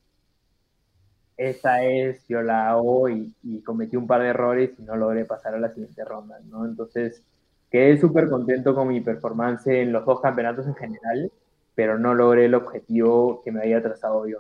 esta 1.37 1.85
es, 1.85 2.27
yo 2.29 2.43
la 2.43 2.71
hago 2.71 3.09
y, 3.09 3.35
y 3.43 3.63
cometí 3.63 3.97
un 3.97 4.09
par 4.09 4.23
de 4.23 4.29
errores 4.29 4.73
y 4.79 4.83
no 4.83 4.97
logré 4.97 5.25
pasar 5.25 5.55
a 5.55 5.61
la 5.61 5.71
siguiente 5.71 6.05
ronda, 6.05 6.41
¿no? 6.51 6.67
Entonces, 6.67 7.23
quedé 7.71 7.97
súper 7.99 8.29
contento 8.29 8.75
con 8.75 8.89
mi 8.89 9.01
performance 9.01 9.69
en 9.69 9.93
los 9.93 10.05
dos 10.05 10.21
campeonatos 10.21 10.67
en 10.67 10.75
general 10.75 11.31
pero 11.79 11.97
no 11.97 12.13
logré 12.13 12.47
el 12.47 12.57
objetivo 12.57 13.41
que 13.45 13.53
me 13.53 13.61
había 13.61 13.81
trazado 13.81 14.27
yo. 14.27 14.39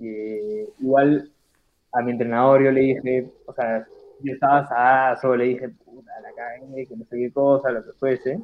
igual 0.00 1.30
a 1.92 2.02
mi 2.02 2.10
entrenador 2.10 2.64
yo 2.64 2.72
le 2.72 2.80
dije, 2.80 3.30
o 3.46 3.54
sea, 3.54 3.86
yo 4.20 4.32
estaba 4.32 5.16
solo 5.20 5.36
le 5.36 5.44
dije, 5.44 5.68
puta, 5.68 6.10
la 6.20 6.32
cagué, 6.32 6.84
que 6.88 6.96
no 6.96 7.04
sé 7.04 7.16
qué 7.16 7.32
cosa, 7.32 7.70
lo 7.70 7.84
que 7.84 7.92
fuese. 7.92 8.40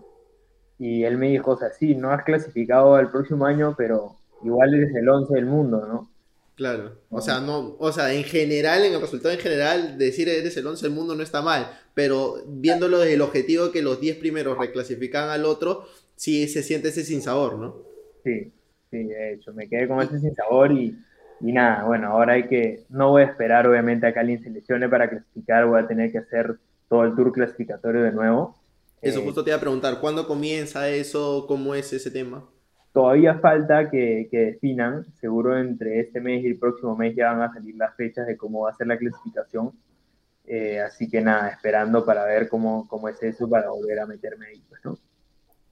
Y 0.79 1.03
él 1.03 1.19
me 1.19 1.31
dijo, 1.31 1.51
o 1.51 1.57
sea, 1.57 1.71
sí, 1.71 1.97
no 1.97 2.13
has 2.13 2.23
clasificado 2.23 3.01
el 3.01 3.11
próximo 3.11 3.47
año, 3.47 3.75
pero 3.77 4.15
igual 4.45 4.75
eres 4.75 4.95
el 4.95 5.09
11 5.09 5.35
del 5.35 5.47
mundo, 5.47 5.85
¿no? 5.85 6.09
Claro, 6.55 6.99
o 7.11 7.21
sea, 7.21 7.41
no, 7.41 7.75
o 7.81 7.91
sea, 7.91 8.13
en 8.13 8.23
general, 8.23 8.85
en 8.85 8.95
el 8.95 9.01
resultado 9.01 9.35
en 9.35 9.41
general, 9.41 9.99
decir 9.99 10.29
eres 10.29 10.57
el 10.57 10.69
11 10.69 10.87
del 10.87 10.95
mundo 10.95 11.17
no 11.17 11.25
está 11.25 11.43
mal, 11.43 11.69
pero 11.95 12.45
viéndolo 12.47 13.01
desde 13.01 13.15
el 13.15 13.23
objetivo 13.23 13.73
que 13.73 13.83
los 13.83 14.01
10 14.01 14.19
primeros 14.19 14.57
reclasifican 14.57 15.31
al 15.31 15.47
otro, 15.47 15.87
sí 16.15 16.47
se 16.47 16.63
siente 16.63 16.91
ese 16.91 17.03
sinsabor, 17.03 17.59
¿no? 17.59 17.90
Sí, 18.23 18.53
sí, 18.91 19.05
de 19.05 19.35
hecho, 19.35 19.53
me 19.53 19.69
quedé 19.69 19.89
con 19.89 20.01
ese 20.01 20.19
sin 20.19 20.35
sabor 20.35 20.73
y, 20.73 20.97
y 21.41 21.53
nada, 21.53 21.85
bueno, 21.85 22.09
ahora 22.09 22.35
hay 22.35 22.47
que, 22.49 22.85
no 22.89 23.11
voy 23.11 23.23
a 23.23 23.27
esperar 23.27 23.67
obviamente 23.67 24.07
a 24.07 24.13
que 24.13 24.21
alguien 24.21 24.43
se 24.43 24.51
lesione 24.51 24.89
para 24.89 25.09
clasificar, 25.09 25.67
voy 25.67 25.81
a 25.81 25.87
tener 25.87 26.13
que 26.13 26.19
hacer 26.19 26.59
todo 26.89 27.05
el 27.05 27.15
tour 27.15 27.33
clasificatorio 27.33 28.03
de 28.03 28.13
nuevo. 28.13 28.57
Eso 29.01 29.21
eh, 29.21 29.25
justo 29.25 29.43
te 29.43 29.51
iba 29.51 29.57
a 29.57 29.61
preguntar, 29.61 30.01
¿cuándo 30.01 30.27
comienza 30.27 30.89
eso? 30.89 31.47
¿Cómo 31.47 31.75
es 31.75 31.93
ese 31.93 32.11
tema? 32.11 32.45
Todavía 32.93 33.39
falta 33.39 33.89
que, 33.89 34.29
que, 34.31 34.39
definan, 34.39 35.07
seguro 35.21 35.57
entre 35.57 36.01
este 36.01 36.21
mes 36.21 36.43
y 36.43 36.49
el 36.49 36.59
próximo 36.59 36.97
mes 36.97 37.15
ya 37.15 37.33
van 37.33 37.43
a 37.43 37.53
salir 37.53 37.77
las 37.77 37.95
fechas 37.95 38.27
de 38.27 38.37
cómo 38.37 38.63
va 38.63 38.71
a 38.71 38.75
ser 38.75 38.89
la 38.89 38.99
clasificación. 38.99 39.73
Eh, 40.45 40.81
así 40.81 41.09
que 41.09 41.21
nada, 41.21 41.49
esperando 41.49 42.05
para 42.05 42.25
ver 42.25 42.49
cómo, 42.49 42.89
cómo 42.89 43.09
es 43.09 43.23
eso 43.23 43.49
para 43.49 43.71
volver 43.71 44.01
a 44.01 44.07
meterme 44.07 44.47
ahí, 44.47 44.63
pues, 44.69 44.85
¿no? 44.85 44.99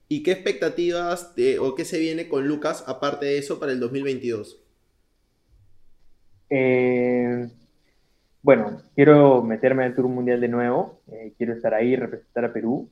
¿Y 0.08 0.22
qué 0.22 0.32
expectativas 0.32 1.34
o 1.60 1.74
qué 1.74 1.84
se 1.84 1.98
viene 1.98 2.28
con 2.28 2.48
Lucas 2.48 2.84
aparte 2.86 3.26
de 3.26 3.38
eso 3.38 3.60
para 3.60 3.72
el 3.72 3.80
2022? 3.80 4.58
Eh, 6.50 7.50
bueno, 8.42 8.80
quiero 8.94 9.42
meterme 9.42 9.84
al 9.84 9.94
Tour 9.94 10.08
Mundial 10.08 10.40
de 10.40 10.48
nuevo, 10.48 11.00
eh, 11.08 11.34
quiero 11.36 11.52
estar 11.52 11.74
ahí, 11.74 11.94
representar 11.96 12.46
a 12.46 12.52
Perú. 12.52 12.88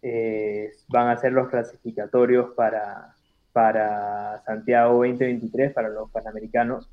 Eh, 0.00 0.70
van 0.88 1.08
a 1.08 1.16
ser 1.18 1.32
los 1.32 1.48
clasificatorios 1.48 2.54
para, 2.54 3.14
para 3.52 4.42
Santiago 4.46 4.94
2023, 4.94 5.72
para 5.74 5.90
los 5.90 6.10
Panamericanos, 6.10 6.88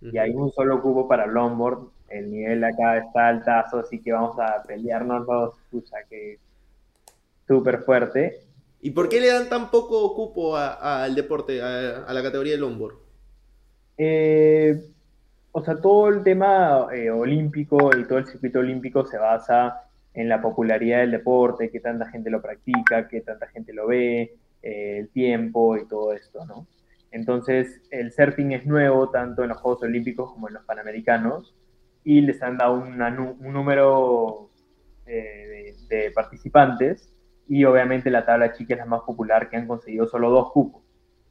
y 0.00 0.18
hay 0.18 0.30
un 0.30 0.50
solo 0.50 0.82
cubo 0.82 1.06
para 1.06 1.26
longboard. 1.26 1.88
El 2.08 2.30
nivel 2.30 2.64
acá 2.64 2.98
está 2.98 3.28
altazo, 3.28 3.78
así 3.78 4.00
que 4.00 4.12
vamos 4.12 4.36
a 4.38 4.62
pelearnos 4.64 5.26
los, 5.26 5.88
sea 5.88 6.02
que 6.10 6.38
súper 7.46 7.82
fuerte. 7.82 8.40
¿Y 8.84 8.90
por 8.90 9.08
qué 9.08 9.20
le 9.20 9.28
dan 9.28 9.48
tan 9.48 9.70
poco 9.70 10.12
cupo 10.12 10.56
al 10.56 11.14
deporte, 11.14 11.62
a, 11.62 12.12
la 12.12 12.22
categoría 12.22 12.54
del 12.54 12.62
longboard? 12.62 12.96
Eh, 13.96 14.76
o 15.52 15.62
sea, 15.62 15.76
todo 15.76 16.08
el 16.08 16.24
tema 16.24 16.88
eh, 16.92 17.08
olímpico 17.08 17.96
y 17.96 18.04
todo 18.08 18.18
el 18.18 18.26
circuito 18.26 18.58
olímpico 18.58 19.06
se 19.06 19.18
basa 19.18 19.84
en 20.14 20.28
la 20.28 20.42
popularidad 20.42 20.98
del 20.98 21.12
deporte, 21.12 21.70
que 21.70 21.78
tanta 21.78 22.10
gente 22.10 22.28
lo 22.28 22.42
practica, 22.42 23.06
que 23.06 23.20
tanta 23.20 23.46
gente 23.46 23.72
lo 23.72 23.86
ve, 23.86 24.34
eh, 24.62 24.98
el 24.98 25.10
tiempo 25.10 25.76
y 25.76 25.86
todo 25.86 26.12
esto, 26.12 26.44
¿no? 26.44 26.66
Entonces, 27.12 27.82
el 27.92 28.10
surfing 28.10 28.50
es 28.50 28.66
nuevo 28.66 29.10
tanto 29.10 29.44
en 29.44 29.50
los 29.50 29.58
Juegos 29.58 29.84
Olímpicos 29.84 30.32
como 30.32 30.48
en 30.48 30.54
los 30.54 30.64
Panamericanos 30.64 31.54
y 32.02 32.20
les 32.22 32.42
han 32.42 32.58
dado 32.58 32.74
un 32.74 33.52
número 33.52 34.50
de 35.04 36.10
participantes 36.14 37.11
y 37.52 37.66
obviamente 37.66 38.08
la 38.08 38.24
tabla 38.24 38.54
chica 38.54 38.72
es 38.72 38.78
la 38.78 38.86
más 38.86 39.02
popular 39.02 39.50
que 39.50 39.58
han 39.58 39.66
conseguido 39.66 40.06
solo 40.06 40.30
dos 40.30 40.50
cupos. 40.52 40.82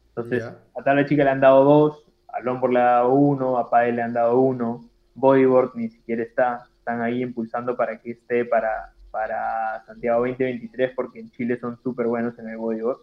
Entonces, 0.10 0.44
a 0.44 0.62
la 0.78 0.84
tabla 0.84 1.06
chica 1.08 1.24
le 1.24 1.32
han 1.32 1.42
dado 1.42 1.64
dos, 1.64 2.06
a 2.28 2.42
Longboard 2.42 2.74
le 2.74 2.80
han 2.80 2.86
dado 2.86 3.14
uno, 3.16 3.58
a 3.58 3.72
Padel 3.72 3.96
le 3.96 4.02
han 4.04 4.14
dado 4.14 4.40
uno, 4.40 4.88
Bodyboard 5.16 5.72
ni 5.74 5.90
siquiera 5.90 6.22
está, 6.22 6.70
están 6.78 7.02
ahí 7.02 7.24
impulsando 7.24 7.76
para 7.76 8.00
que 8.00 8.12
esté 8.12 8.46
para, 8.46 8.94
para 9.10 9.84
Santiago 9.88 10.20
2023 10.20 10.92
porque 10.96 11.22
en 11.22 11.32
Chile 11.32 11.58
son 11.60 11.82
súper 11.82 12.06
buenos 12.06 12.38
en 12.38 12.50
el 12.50 12.58
Bodyboard. 12.58 13.00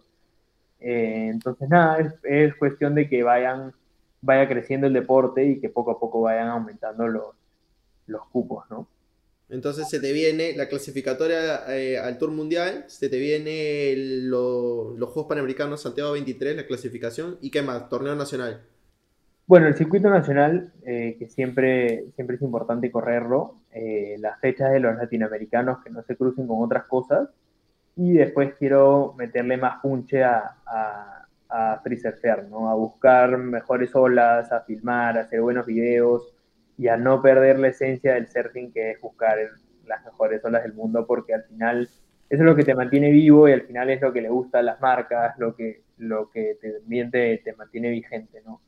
Eh, 0.79 1.27
entonces, 1.29 1.67
nada, 1.67 1.97
es, 1.99 2.13
es, 2.23 2.55
cuestión 2.55 2.95
de 2.95 3.09
que 3.09 3.21
vayan 3.21 3.73
vaya 4.21 4.47
creciendo 4.47 4.87
el 4.87 4.93
deporte 4.93 5.43
y 5.43 5.59
que 5.59 5.67
poco 5.67 5.91
a 5.91 5.99
poco 5.99 6.21
vayan 6.21 6.47
aumentando 6.47 7.05
los, 7.05 7.35
los 8.07 8.25
cupos, 8.29 8.63
¿no? 8.69 8.87
Entonces 9.49 9.89
se 9.89 9.99
te 9.99 10.13
viene 10.13 10.53
la 10.55 10.67
clasificatoria 10.67 11.63
eh, 11.75 11.97
al 11.97 12.19
Tour 12.19 12.31
Mundial, 12.31 12.83
se 12.87 13.09
te 13.09 13.17
viene 13.17 13.93
los 13.95 15.09
Juegos 15.09 15.25
Panamericanos 15.27 15.81
Santiago 15.81 16.11
23, 16.11 16.55
la 16.55 16.67
clasificación, 16.67 17.37
y 17.41 17.49
qué 17.49 17.63
más, 17.63 17.89
torneo 17.89 18.15
nacional. 18.15 18.61
Bueno, 19.47 19.65
el 19.65 19.75
circuito 19.75 20.11
nacional, 20.11 20.71
eh, 20.85 21.15
que 21.17 21.27
siempre, 21.27 22.05
siempre 22.13 22.35
es 22.35 22.41
importante 22.43 22.91
correrlo, 22.91 23.55
eh, 23.73 24.17
las 24.19 24.39
fechas 24.39 24.71
de 24.71 24.79
los 24.79 24.95
latinoamericanos 24.95 25.83
que 25.83 25.89
no 25.89 26.03
se 26.03 26.15
crucen 26.15 26.45
con 26.45 26.63
otras 26.63 26.85
cosas, 26.85 27.29
y 27.95 28.13
después 28.13 28.53
quiero 28.59 29.15
meterle 29.17 29.57
más 29.57 29.81
punche 29.81 30.23
a, 30.23 30.57
a, 30.67 31.27
a 31.49 31.79
free 31.83 31.99
¿no? 32.51 32.69
A 32.69 32.75
buscar 32.75 33.35
mejores 33.39 33.95
olas, 33.95 34.51
a 34.51 34.61
filmar, 34.61 35.17
a 35.17 35.21
hacer 35.21 35.41
buenos 35.41 35.65
videos, 35.65 36.31
y 36.79 36.87
a 36.87 36.95
no 36.95 37.21
perder 37.21 37.59
la 37.59 37.67
esencia 37.67 38.13
del 38.13 38.29
surfing, 38.29 38.71
que 38.71 38.91
es 38.91 39.01
buscar 39.01 39.37
las 39.85 40.05
mejores 40.05 40.43
olas 40.45 40.63
del 40.63 40.73
mundo, 40.73 41.05
porque 41.05 41.33
al 41.33 41.43
final 41.43 41.81
eso 41.81 41.91
es 42.29 42.39
lo 42.39 42.55
que 42.55 42.63
te 42.63 42.73
mantiene 42.73 43.11
vivo 43.11 43.49
y 43.49 43.51
al 43.51 43.63
final 43.63 43.89
es 43.89 44.01
lo 44.01 44.13
que 44.13 44.21
le 44.21 44.29
gusta 44.29 44.59
a 44.59 44.63
las 44.63 44.79
marcas, 44.79 45.37
lo 45.39 45.53
que, 45.57 45.81
lo 45.97 46.29
que 46.29 46.57
también 46.61 47.11
te, 47.11 47.39
te 47.43 47.53
mantiene 47.53 47.89
vigente, 47.89 48.41
¿no? 48.45 48.61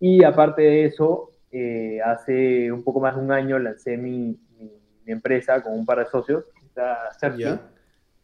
Y 0.00 0.24
aparte 0.24 0.62
de 0.62 0.86
eso, 0.86 1.32
eh, 1.52 2.00
hace 2.02 2.72
un 2.72 2.82
poco 2.82 3.00
más 3.00 3.14
de 3.14 3.20
un 3.20 3.30
año 3.30 3.58
lancé 3.58 3.98
mi, 3.98 4.38
mi, 4.58 4.72
empresa 5.04 5.62
con 5.62 5.74
un 5.74 5.84
par 5.84 5.98
de 5.98 6.06
socios, 6.06 6.44
Surfplay. 7.20 7.60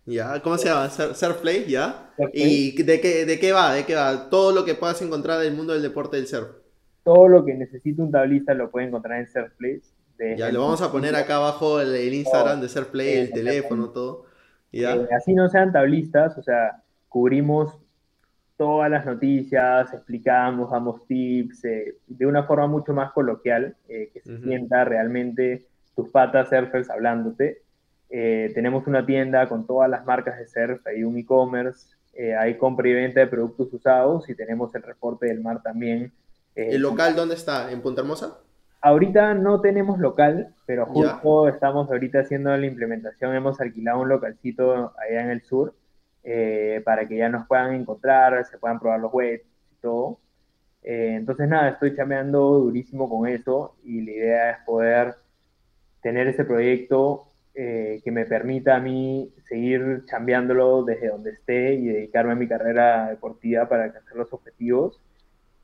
Ya, 0.06 0.40
¿cómo 0.40 0.56
se 0.56 0.68
llama? 0.68 0.88
Surfplay, 0.88 1.66
¿ya? 1.66 2.10
¿Y 2.32 2.82
de 2.82 3.02
qué, 3.02 3.26
de 3.26 3.38
qué 3.38 3.52
va? 3.52 3.74
¿De 3.74 3.84
qué 3.84 3.94
va? 3.94 4.30
Todo 4.30 4.50
lo 4.52 4.64
que 4.64 4.74
puedas 4.74 5.02
encontrar 5.02 5.40
del 5.40 5.52
mundo 5.52 5.74
del 5.74 5.82
deporte 5.82 6.16
del 6.16 6.26
surf 6.26 6.59
todo 7.12 7.26
lo 7.26 7.44
que 7.44 7.54
necesita 7.54 8.04
un 8.04 8.12
tablista 8.12 8.54
lo 8.54 8.70
puede 8.70 8.86
encontrar 8.86 9.18
en 9.18 9.26
Surfplay. 9.26 9.82
Ya, 10.36 10.52
lo 10.52 10.60
vamos 10.60 10.80
a 10.80 10.92
poner 10.92 11.16
acá 11.16 11.36
abajo 11.36 11.80
el, 11.80 12.14
Instagram 12.14 12.60
de 12.60 12.68
Surfplay, 12.68 13.16
el 13.16 13.32
teléfono, 13.32 13.90
todo. 13.90 14.26
¿Ya? 14.70 14.94
Eh, 14.94 15.08
así 15.16 15.34
no 15.34 15.48
sean 15.48 15.72
tablistas, 15.72 16.38
o 16.38 16.42
sea, 16.44 16.84
cubrimos 17.08 17.76
todas 18.56 18.88
las 18.88 19.04
noticias, 19.06 19.92
explicamos, 19.92 20.70
damos 20.70 21.04
tips, 21.08 21.64
eh, 21.64 21.96
de 22.06 22.26
una 22.26 22.44
forma 22.44 22.68
mucho 22.68 22.94
más 22.94 23.10
coloquial, 23.10 23.74
eh, 23.88 24.10
que 24.14 24.20
se 24.20 24.38
sienta 24.38 24.84
realmente 24.84 25.66
tus 25.96 26.10
patas 26.10 26.48
surfers 26.48 26.90
hablándote. 26.90 27.62
tenemos 28.08 28.86
una 28.86 29.04
tienda 29.04 29.48
con 29.48 29.66
todas 29.66 29.90
las 29.90 30.06
marcas 30.06 30.38
de 30.38 30.46
surf, 30.46 30.86
hay 30.86 31.02
un 31.02 31.18
e-commerce, 31.18 31.88
hay 32.38 32.56
compra 32.56 32.88
y 32.88 32.92
venta 32.92 33.18
de 33.18 33.26
productos 33.26 33.72
usados 33.72 34.30
y 34.30 34.36
tenemos 34.36 34.72
el 34.76 34.82
reporte 34.84 35.26
del 35.26 35.40
mar 35.40 35.60
también 35.60 36.12
¿El 36.68 36.76
eh, 36.76 36.78
local 36.78 37.16
dónde 37.16 37.34
está? 37.34 37.70
¿En 37.70 37.80
Punta 37.80 38.02
Hermosa? 38.02 38.38
Ahorita 38.82 39.34
no 39.34 39.60
tenemos 39.60 39.98
local, 39.98 40.54
pero 40.66 40.86
justo 40.86 41.48
estamos 41.48 41.90
ahorita 41.90 42.20
haciendo 42.20 42.56
la 42.56 42.66
implementación. 42.66 43.34
Hemos 43.34 43.60
alquilado 43.60 44.00
un 44.00 44.08
localcito 44.08 44.94
allá 44.98 45.22
en 45.22 45.30
el 45.30 45.42
sur 45.42 45.74
eh, 46.24 46.80
para 46.84 47.06
que 47.06 47.18
ya 47.18 47.28
nos 47.28 47.46
puedan 47.46 47.74
encontrar, 47.74 48.44
se 48.46 48.58
puedan 48.58 48.80
probar 48.80 49.00
los 49.00 49.12
webs 49.12 49.44
y 49.72 49.80
todo. 49.82 50.18
Eh, 50.82 51.14
entonces, 51.14 51.46
nada, 51.46 51.70
estoy 51.70 51.94
chameando 51.94 52.40
durísimo 52.60 53.08
con 53.08 53.28
eso 53.28 53.76
y 53.84 54.00
la 54.00 54.10
idea 54.12 54.50
es 54.52 54.58
poder 54.64 55.16
tener 56.02 56.28
ese 56.28 56.44
proyecto 56.44 57.26
que 57.52 58.10
me 58.10 58.24
permita 58.24 58.76
a 58.76 58.80
mí 58.80 59.34
seguir 59.46 60.04
chambeándolo 60.06 60.82
desde 60.82 61.08
donde 61.08 61.32
esté 61.32 61.74
y 61.74 61.88
dedicarme 61.88 62.32
a 62.32 62.36
mi 62.36 62.48
carrera 62.48 63.10
deportiva 63.10 63.68
para 63.68 63.84
alcanzar 63.84 64.16
los 64.16 64.32
objetivos 64.32 64.98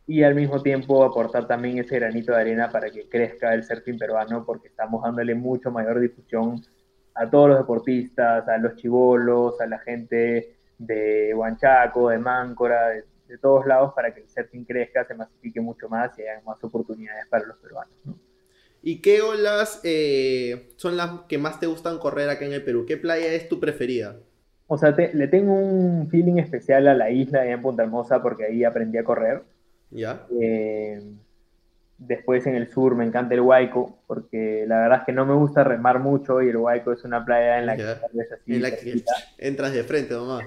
y 0.06 0.22
al 0.22 0.34
mismo 0.34 0.62
tiempo 0.62 1.02
aportar 1.04 1.48
también 1.48 1.78
ese 1.78 1.96
granito 1.96 2.32
de 2.32 2.40
arena 2.40 2.70
para 2.70 2.90
que 2.90 3.08
crezca 3.08 3.52
el 3.54 3.64
surfing 3.64 3.98
peruano, 3.98 4.44
porque 4.44 4.68
estamos 4.68 5.02
dándole 5.02 5.34
mucho 5.34 5.70
mayor 5.70 5.98
difusión 5.98 6.62
a 7.14 7.28
todos 7.28 7.48
los 7.48 7.58
deportistas, 7.58 8.46
a 8.48 8.58
los 8.58 8.76
chivolos, 8.76 9.60
a 9.60 9.66
la 9.66 9.78
gente 9.80 10.56
de 10.78 11.34
Huanchaco, 11.34 12.10
de 12.10 12.18
Máncora, 12.18 12.88
de, 12.88 13.38
todos 13.38 13.66
lados, 13.66 13.92
para 13.94 14.14
que 14.14 14.20
el 14.20 14.28
surfing 14.28 14.64
crezca, 14.64 15.04
se 15.04 15.14
masifique 15.14 15.60
mucho 15.60 15.88
más 15.88 16.16
y 16.18 16.22
haya 16.22 16.40
más 16.46 16.62
oportunidades 16.62 17.26
para 17.28 17.44
los 17.44 17.56
peruanos. 17.56 17.92
¿Y 18.82 19.00
qué 19.00 19.20
olas 19.20 19.80
eh, 19.82 20.68
son 20.76 20.96
las 20.96 21.22
que 21.22 21.38
más 21.38 21.58
te 21.58 21.66
gustan 21.66 21.98
correr 21.98 22.28
acá 22.28 22.44
en 22.44 22.52
el 22.52 22.62
Perú? 22.62 22.84
¿Qué 22.86 22.96
playa 22.96 23.32
es 23.32 23.48
tu 23.48 23.58
preferida? 23.58 24.14
O 24.68 24.78
sea, 24.78 24.90
le 24.90 25.26
tengo 25.26 25.54
un 25.54 26.08
feeling 26.08 26.36
especial 26.36 26.86
a 26.86 26.94
la 26.94 27.10
isla 27.10 27.42
de 27.42 27.50
en 27.50 27.62
Punta 27.62 27.82
Hermosa 27.82 28.22
porque 28.22 28.44
ahí 28.44 28.62
aprendí 28.62 28.98
a 28.98 29.04
correr. 29.04 29.42
¿Ya? 29.90 30.26
Eh, 30.40 31.02
después 31.98 32.46
en 32.46 32.54
el 32.54 32.68
sur 32.68 32.94
me 32.94 33.04
encanta 33.04 33.34
el 33.34 33.40
Huayco, 33.40 33.98
porque 34.06 34.64
la 34.66 34.80
verdad 34.80 34.98
es 35.00 35.06
que 35.06 35.12
no 35.12 35.24
me 35.26 35.34
gusta 35.34 35.64
remar 35.64 35.98
mucho 36.00 36.42
y 36.42 36.48
el 36.48 36.56
Huayco 36.56 36.92
es 36.92 37.04
una 37.04 37.24
playa 37.24 37.58
en 37.58 37.66
la 37.66 37.76
que, 37.76 37.82
en 38.46 38.62
la 38.62 38.70
que 38.70 39.04
entras 39.38 39.72
de 39.72 39.84
frente 39.84 40.14
nomás. 40.14 40.46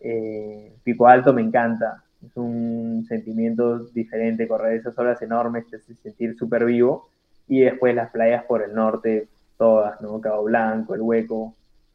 Eh, 0.00 0.72
Pico 0.84 1.06
Alto 1.06 1.32
me 1.32 1.42
encanta, 1.42 2.04
es 2.24 2.36
un 2.36 3.04
sentimiento 3.08 3.80
diferente, 3.86 4.46
correr 4.46 4.78
esas 4.78 4.96
olas 4.98 5.20
enormes 5.22 5.68
te 5.68 5.76
hace 5.76 5.94
sentir 5.94 6.36
súper 6.36 6.64
vivo. 6.64 7.10
Y 7.48 7.60
después 7.60 7.94
las 7.94 8.10
playas 8.10 8.44
por 8.44 8.62
el 8.62 8.74
norte, 8.74 9.26
todas, 9.56 10.00
¿no? 10.02 10.20
Cabo 10.20 10.44
Blanco, 10.44 10.94
el 10.94 11.00
Hueco, 11.00 11.54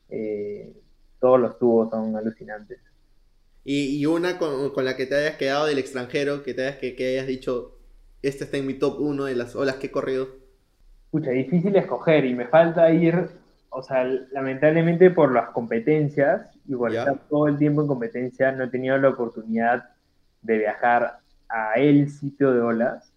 eh, 0.10 0.74
todos 1.20 1.40
los 1.40 1.60
tubos 1.60 1.90
son 1.90 2.16
alucinantes. 2.16 2.80
Y, 3.65 4.06
una 4.06 4.38
con, 4.38 4.71
la 4.84 4.97
que 4.97 5.06
te 5.06 5.15
hayas 5.15 5.38
quedado 5.38 5.67
del 5.67 5.80
extranjero, 5.80 6.43
que 6.43 6.54
te 6.54 6.67
hayas, 6.67 6.78
que, 6.78 7.08
hayas 7.08 7.28
dicho, 7.28 7.78
este 8.21 8.43
está 8.43 8.58
en 8.58 8.67
mi 8.67 8.73
top 8.73 8.99
1 8.99 9.26
de 9.26 9.36
las 9.36 9.56
olas 9.56 9.78
que 9.78 9.88
he 9.88 9.91
corrido. 9.91 10.28
Escucha, 11.06 11.32
difícil 11.32 11.76
escoger 11.76 12.26
y 12.26 12.34
me 12.36 12.47
falta 12.47 12.91
ir, 12.91 13.30
o 13.69 13.82
sea, 13.82 14.04
lamentablemente 14.04 15.12
por 15.12 15.32
las 15.32 15.52
competencias, 15.52 16.49
igual 16.67 16.95
estar 16.95 17.19
todo 17.30 17.47
el 17.47 17.58
tiempo 17.58 17.82
en 17.82 17.88
competencia, 17.88 18.52
no 18.52 18.65
he 18.65 18.69
tenido 18.69 18.97
la 18.97 19.10
oportunidad 19.10 19.91
de 20.41 20.58
viajar 20.58 21.19
a 21.47 21.73
el 21.76 22.10
sitio 22.10 22.52
de 22.52 22.60
olas, 22.60 23.13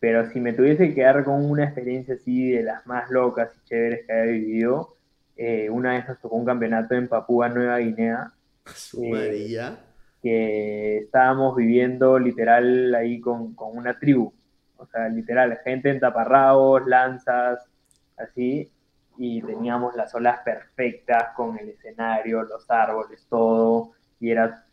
pero 0.00 0.30
si 0.30 0.40
me 0.40 0.52
tuviese 0.52 0.88
que 0.88 0.96
quedar 0.96 1.24
con 1.24 1.44
una 1.44 1.64
experiencia 1.64 2.14
así 2.14 2.50
de 2.50 2.62
las 2.62 2.86
más 2.86 3.10
locas 3.10 3.50
y 3.56 3.68
chéveres 3.68 4.06
que 4.06 4.12
haya 4.12 4.32
vivido, 4.32 4.96
eh, 5.36 5.70
una 5.70 5.92
vez 5.92 6.06
nos 6.06 6.20
tocó 6.20 6.36
un 6.36 6.44
campeonato 6.44 6.94
en 6.94 7.08
Papúa 7.08 7.48
Nueva 7.48 7.78
Guinea 7.78 8.32
su 8.74 9.02
eh, 9.04 9.76
que 10.22 10.98
estábamos 10.98 11.56
viviendo 11.56 12.18
literal 12.18 12.94
ahí 12.94 13.20
con, 13.20 13.54
una 13.56 13.98
tribu. 13.98 14.32
O 14.76 14.86
sea, 14.86 15.08
literal, 15.08 15.58
gente 15.64 15.90
en 15.90 16.00
taparrabos, 16.00 16.86
lanzas, 16.86 17.68
así, 18.16 18.70
y 19.16 19.42
teníamos 19.42 19.96
las 19.96 20.14
olas 20.14 20.40
perfectas 20.44 21.30
con 21.34 21.58
el 21.58 21.70
escenario, 21.70 22.42
los 22.42 22.70
árboles, 22.70 23.26
todo, 23.28 23.92
y 24.20 24.30
era 24.30 24.64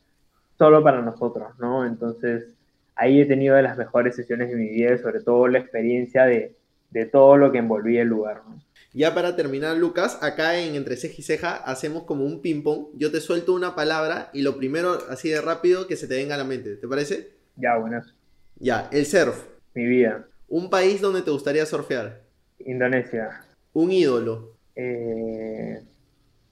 solo 0.57 0.83
para 0.83 1.01
nosotros, 1.01 1.57
¿no? 1.59 1.85
Entonces, 1.85 2.53
ahí 2.95 3.21
he 3.21 3.25
tenido 3.25 3.55
de 3.55 3.63
las 3.63 3.77
mejores 3.77 4.15
sesiones 4.15 4.49
de 4.49 4.55
mi 4.55 4.69
vida, 4.69 4.97
sobre 4.97 5.21
todo 5.21 5.47
la 5.47 5.59
experiencia 5.59 6.25
de, 6.25 6.55
de 6.91 7.05
todo 7.05 7.37
lo 7.37 7.51
que 7.51 7.57
envolvía 7.57 8.03
el 8.03 8.09
lugar, 8.09 8.41
¿no? 8.47 8.64
Ya 8.95 9.13
para 9.13 9.35
terminar, 9.35 9.75
Lucas, 9.75 10.19
acá 10.23 10.57
en 10.57 10.75
Entre 10.75 10.95
Ceja 10.95 11.15
y 11.17 11.21
Ceja 11.21 11.55
hacemos 11.57 12.03
como 12.03 12.23
un 12.23 12.41
ping-pong. 12.41 12.91
Yo 12.93 13.11
te 13.11 13.19
suelto 13.19 13.53
una 13.53 13.75
palabra 13.75 14.29
y 14.31 14.41
lo 14.41 14.55
primero, 14.55 14.99
así 15.09 15.27
de 15.27 15.41
rápido, 15.41 15.85
que 15.85 15.97
se 15.97 16.07
te 16.07 16.15
venga 16.15 16.35
a 16.35 16.37
la 16.37 16.45
mente. 16.45 16.77
¿Te 16.77 16.87
parece? 16.87 17.31
Ya, 17.57 17.75
buenas. 17.75 18.15
Ya, 18.55 18.87
el 18.93 19.05
surf. 19.05 19.47
Mi 19.73 19.85
vida. 19.85 20.25
Un 20.47 20.69
país 20.69 21.01
donde 21.01 21.23
te 21.23 21.31
gustaría 21.31 21.65
surfear. 21.65 22.21
Indonesia. 22.59 23.41
Un 23.73 23.91
ídolo. 23.91 24.53
Eh, 24.77 25.81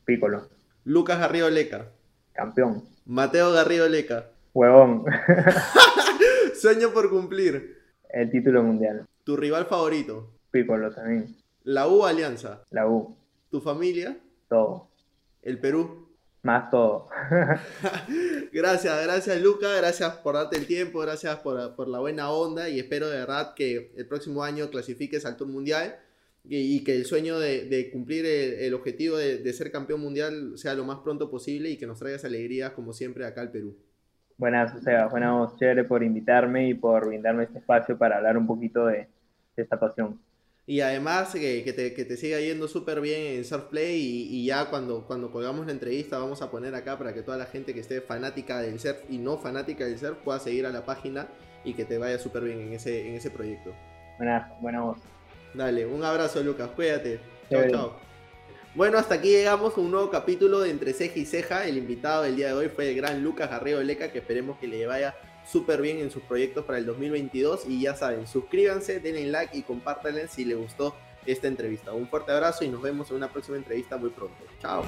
Piccolo. 0.04 0.50
Lucas 0.84 1.20
Garrido 1.20 1.50
Leca. 1.50 1.92
Campeón. 2.34 2.84
Mateo 3.06 3.54
Garrido 3.54 3.88
Leca. 3.88 4.32
Huevón. 4.54 5.06
Sueño 6.56 6.90
por 6.90 7.10
cumplir. 7.10 7.78
El 8.10 8.30
título 8.30 8.64
mundial. 8.64 9.06
Tu 9.24 9.38
rival 9.38 9.66
favorito. 9.66 10.30
Piccolo 10.52 10.92
también. 10.94 11.43
La 11.64 11.88
U 11.88 12.06
Alianza. 12.06 12.64
La 12.72 12.88
U. 12.88 13.16
¿Tu 13.50 13.62
familia? 13.62 14.18
Todo. 14.50 14.90
¿El 15.42 15.60
Perú? 15.60 16.10
Más 16.42 16.70
todo. 16.70 17.08
gracias, 18.52 19.04
gracias 19.06 19.42
Luca, 19.42 19.70
gracias 19.78 20.18
por 20.18 20.36
darte 20.36 20.58
el 20.58 20.68
tiempo, 20.68 21.00
gracias 21.00 21.38
por, 21.38 21.88
la 21.88 22.00
buena 22.00 22.32
onda 22.32 22.68
y 22.68 22.80
espero 22.80 23.10
de 23.10 23.20
verdad 23.20 23.54
que 23.56 23.94
el 23.96 24.06
próximo 24.08 24.44
año 24.44 24.70
clasifiques 24.70 25.26
al 25.26 25.38
Tour 25.38 25.48
Mundial 25.48 25.96
y, 26.44 26.84
que 26.84 26.98
el 26.98 27.06
sueño 27.06 27.40
de, 27.40 27.90
cumplir 27.94 28.26
el, 28.26 28.74
objetivo 28.74 29.16
de, 29.16 29.54
ser 29.54 29.72
campeón 29.72 30.02
mundial 30.02 30.58
sea 30.58 30.74
lo 30.74 30.84
más 30.84 31.00
pronto 31.00 31.32
posible 31.32 31.70
y 31.70 31.78
que 31.78 31.88
nos 31.88 32.00
traigas 32.00 32.26
alegrías 32.26 32.72
como 32.72 32.92
siempre 32.92 33.26
acá 33.26 33.40
al 33.40 33.52
Perú. 33.52 33.78
Buenas, 34.38 34.76
o 34.76 34.82
sea, 34.82 35.08
buenas, 35.08 35.56
chévere 35.56 35.86
por 35.86 36.04
invitarme 36.04 36.68
y 36.68 36.74
por 36.74 37.08
brindarme 37.08 37.46
este 37.46 37.60
espacio 37.60 37.98
para 37.98 38.18
hablar 38.18 38.38
un 38.38 38.48
poquito 38.48 38.88
de 38.88 39.08
esta 39.56 39.80
pasión. 39.80 40.20
Y 40.66 40.80
además 40.80 41.34
que, 41.34 41.64
que, 41.64 41.74
te, 41.74 41.94
que 41.94 42.06
te, 42.06 42.16
siga 42.16 42.40
yendo 42.40 42.70
súper 42.70 43.02
bien 43.02 43.36
en 43.36 43.44
Surfplay 43.44 44.00
y, 44.00 44.28
y, 44.32 44.46
ya 44.46 44.70
cuando, 44.70 45.06
cuando 45.06 45.30
colgamos 45.30 45.66
la 45.66 45.74
entrevista 45.74 46.18
vamos 46.18 46.42
a 46.42 46.50
poner 46.50 46.74
acá 46.74 46.98
para 46.98 47.14
que 47.14 47.22
toda 47.22 47.36
la 47.36 47.46
gente 47.46 47.74
que 47.74 47.82
esté 47.82 48.00
fanática 48.00 48.62
del 48.62 48.80
surf 48.80 49.00
y 49.10 49.18
no 49.18 49.38
fanática 49.38 49.84
del 49.84 50.00
surf 50.00 50.18
pueda 50.20 50.40
seguir 50.40 50.66
a 50.66 50.70
la 50.70 50.86
página 50.86 51.28
y 51.66 51.74
que 51.74 51.84
te 51.84 51.98
vaya 51.98 52.18
súper 52.18 52.44
bien 52.44 52.62
en 52.62 52.74
ese, 52.74 53.10
en 53.10 53.16
ese 53.16 53.30
proyecto. 53.30 53.74
Buena, 54.18 54.54
buena 54.62 54.82
voz. 54.82 55.00
Dale, 55.54 55.86
un 55.86 56.04
abrazo 56.04 56.42
Lucas, 56.42 56.70
cuídate. 56.70 57.20
Chao, 57.50 57.70
chao. 57.70 58.00
Bueno, 58.74 58.98
hasta 58.98 59.16
aquí 59.16 59.30
llegamos 59.30 59.78
a 59.78 59.82
un 59.82 59.92
nuevo 59.92 60.10
capítulo 60.10 60.62
de 60.62 60.72
Entre 60.72 60.94
Ceja 60.94 61.20
y 61.20 61.26
Ceja. 61.26 61.68
El 61.68 61.78
invitado 61.78 62.24
del 62.24 62.38
día 62.38 62.48
de 62.48 62.54
hoy 62.54 62.70
fue 62.70 62.90
el 62.90 62.96
gran 62.96 63.22
Lucas 63.22 63.50
Garrido 63.50 63.84
Leca, 63.84 64.12
que 64.12 64.20
esperemos 64.20 64.58
que 64.58 64.68
le 64.68 64.86
vaya 64.88 65.14
súper 65.46 65.82
bien 65.82 66.00
en 66.00 66.12
sus 66.12 66.24
proyectos 66.24 66.66
para 66.66 66.78
el 66.78 66.86
2022. 66.86 67.66
Y 67.68 67.82
ya 67.82 67.96
saben, 67.96 68.28
suscríbanse, 68.28 69.00
denle 69.00 69.26
like 69.28 69.58
y 69.58 69.62
compártanle 69.62 70.28
si 70.28 70.46
les 70.46 70.58
gustó 70.58 70.96
esta 71.26 71.48
entrevista. 71.48 71.94
Un 71.94 72.08
fuerte 72.08 72.32
abrazo 72.32 72.64
y 72.64 72.70
nos 72.70 72.82
vemos 72.82 73.10
en 73.10 73.18
una 73.18 73.32
próxima 73.32 73.58
entrevista 73.58 73.98
muy 73.98 74.10
pronto. 74.10 74.44
Chao. 74.62 74.84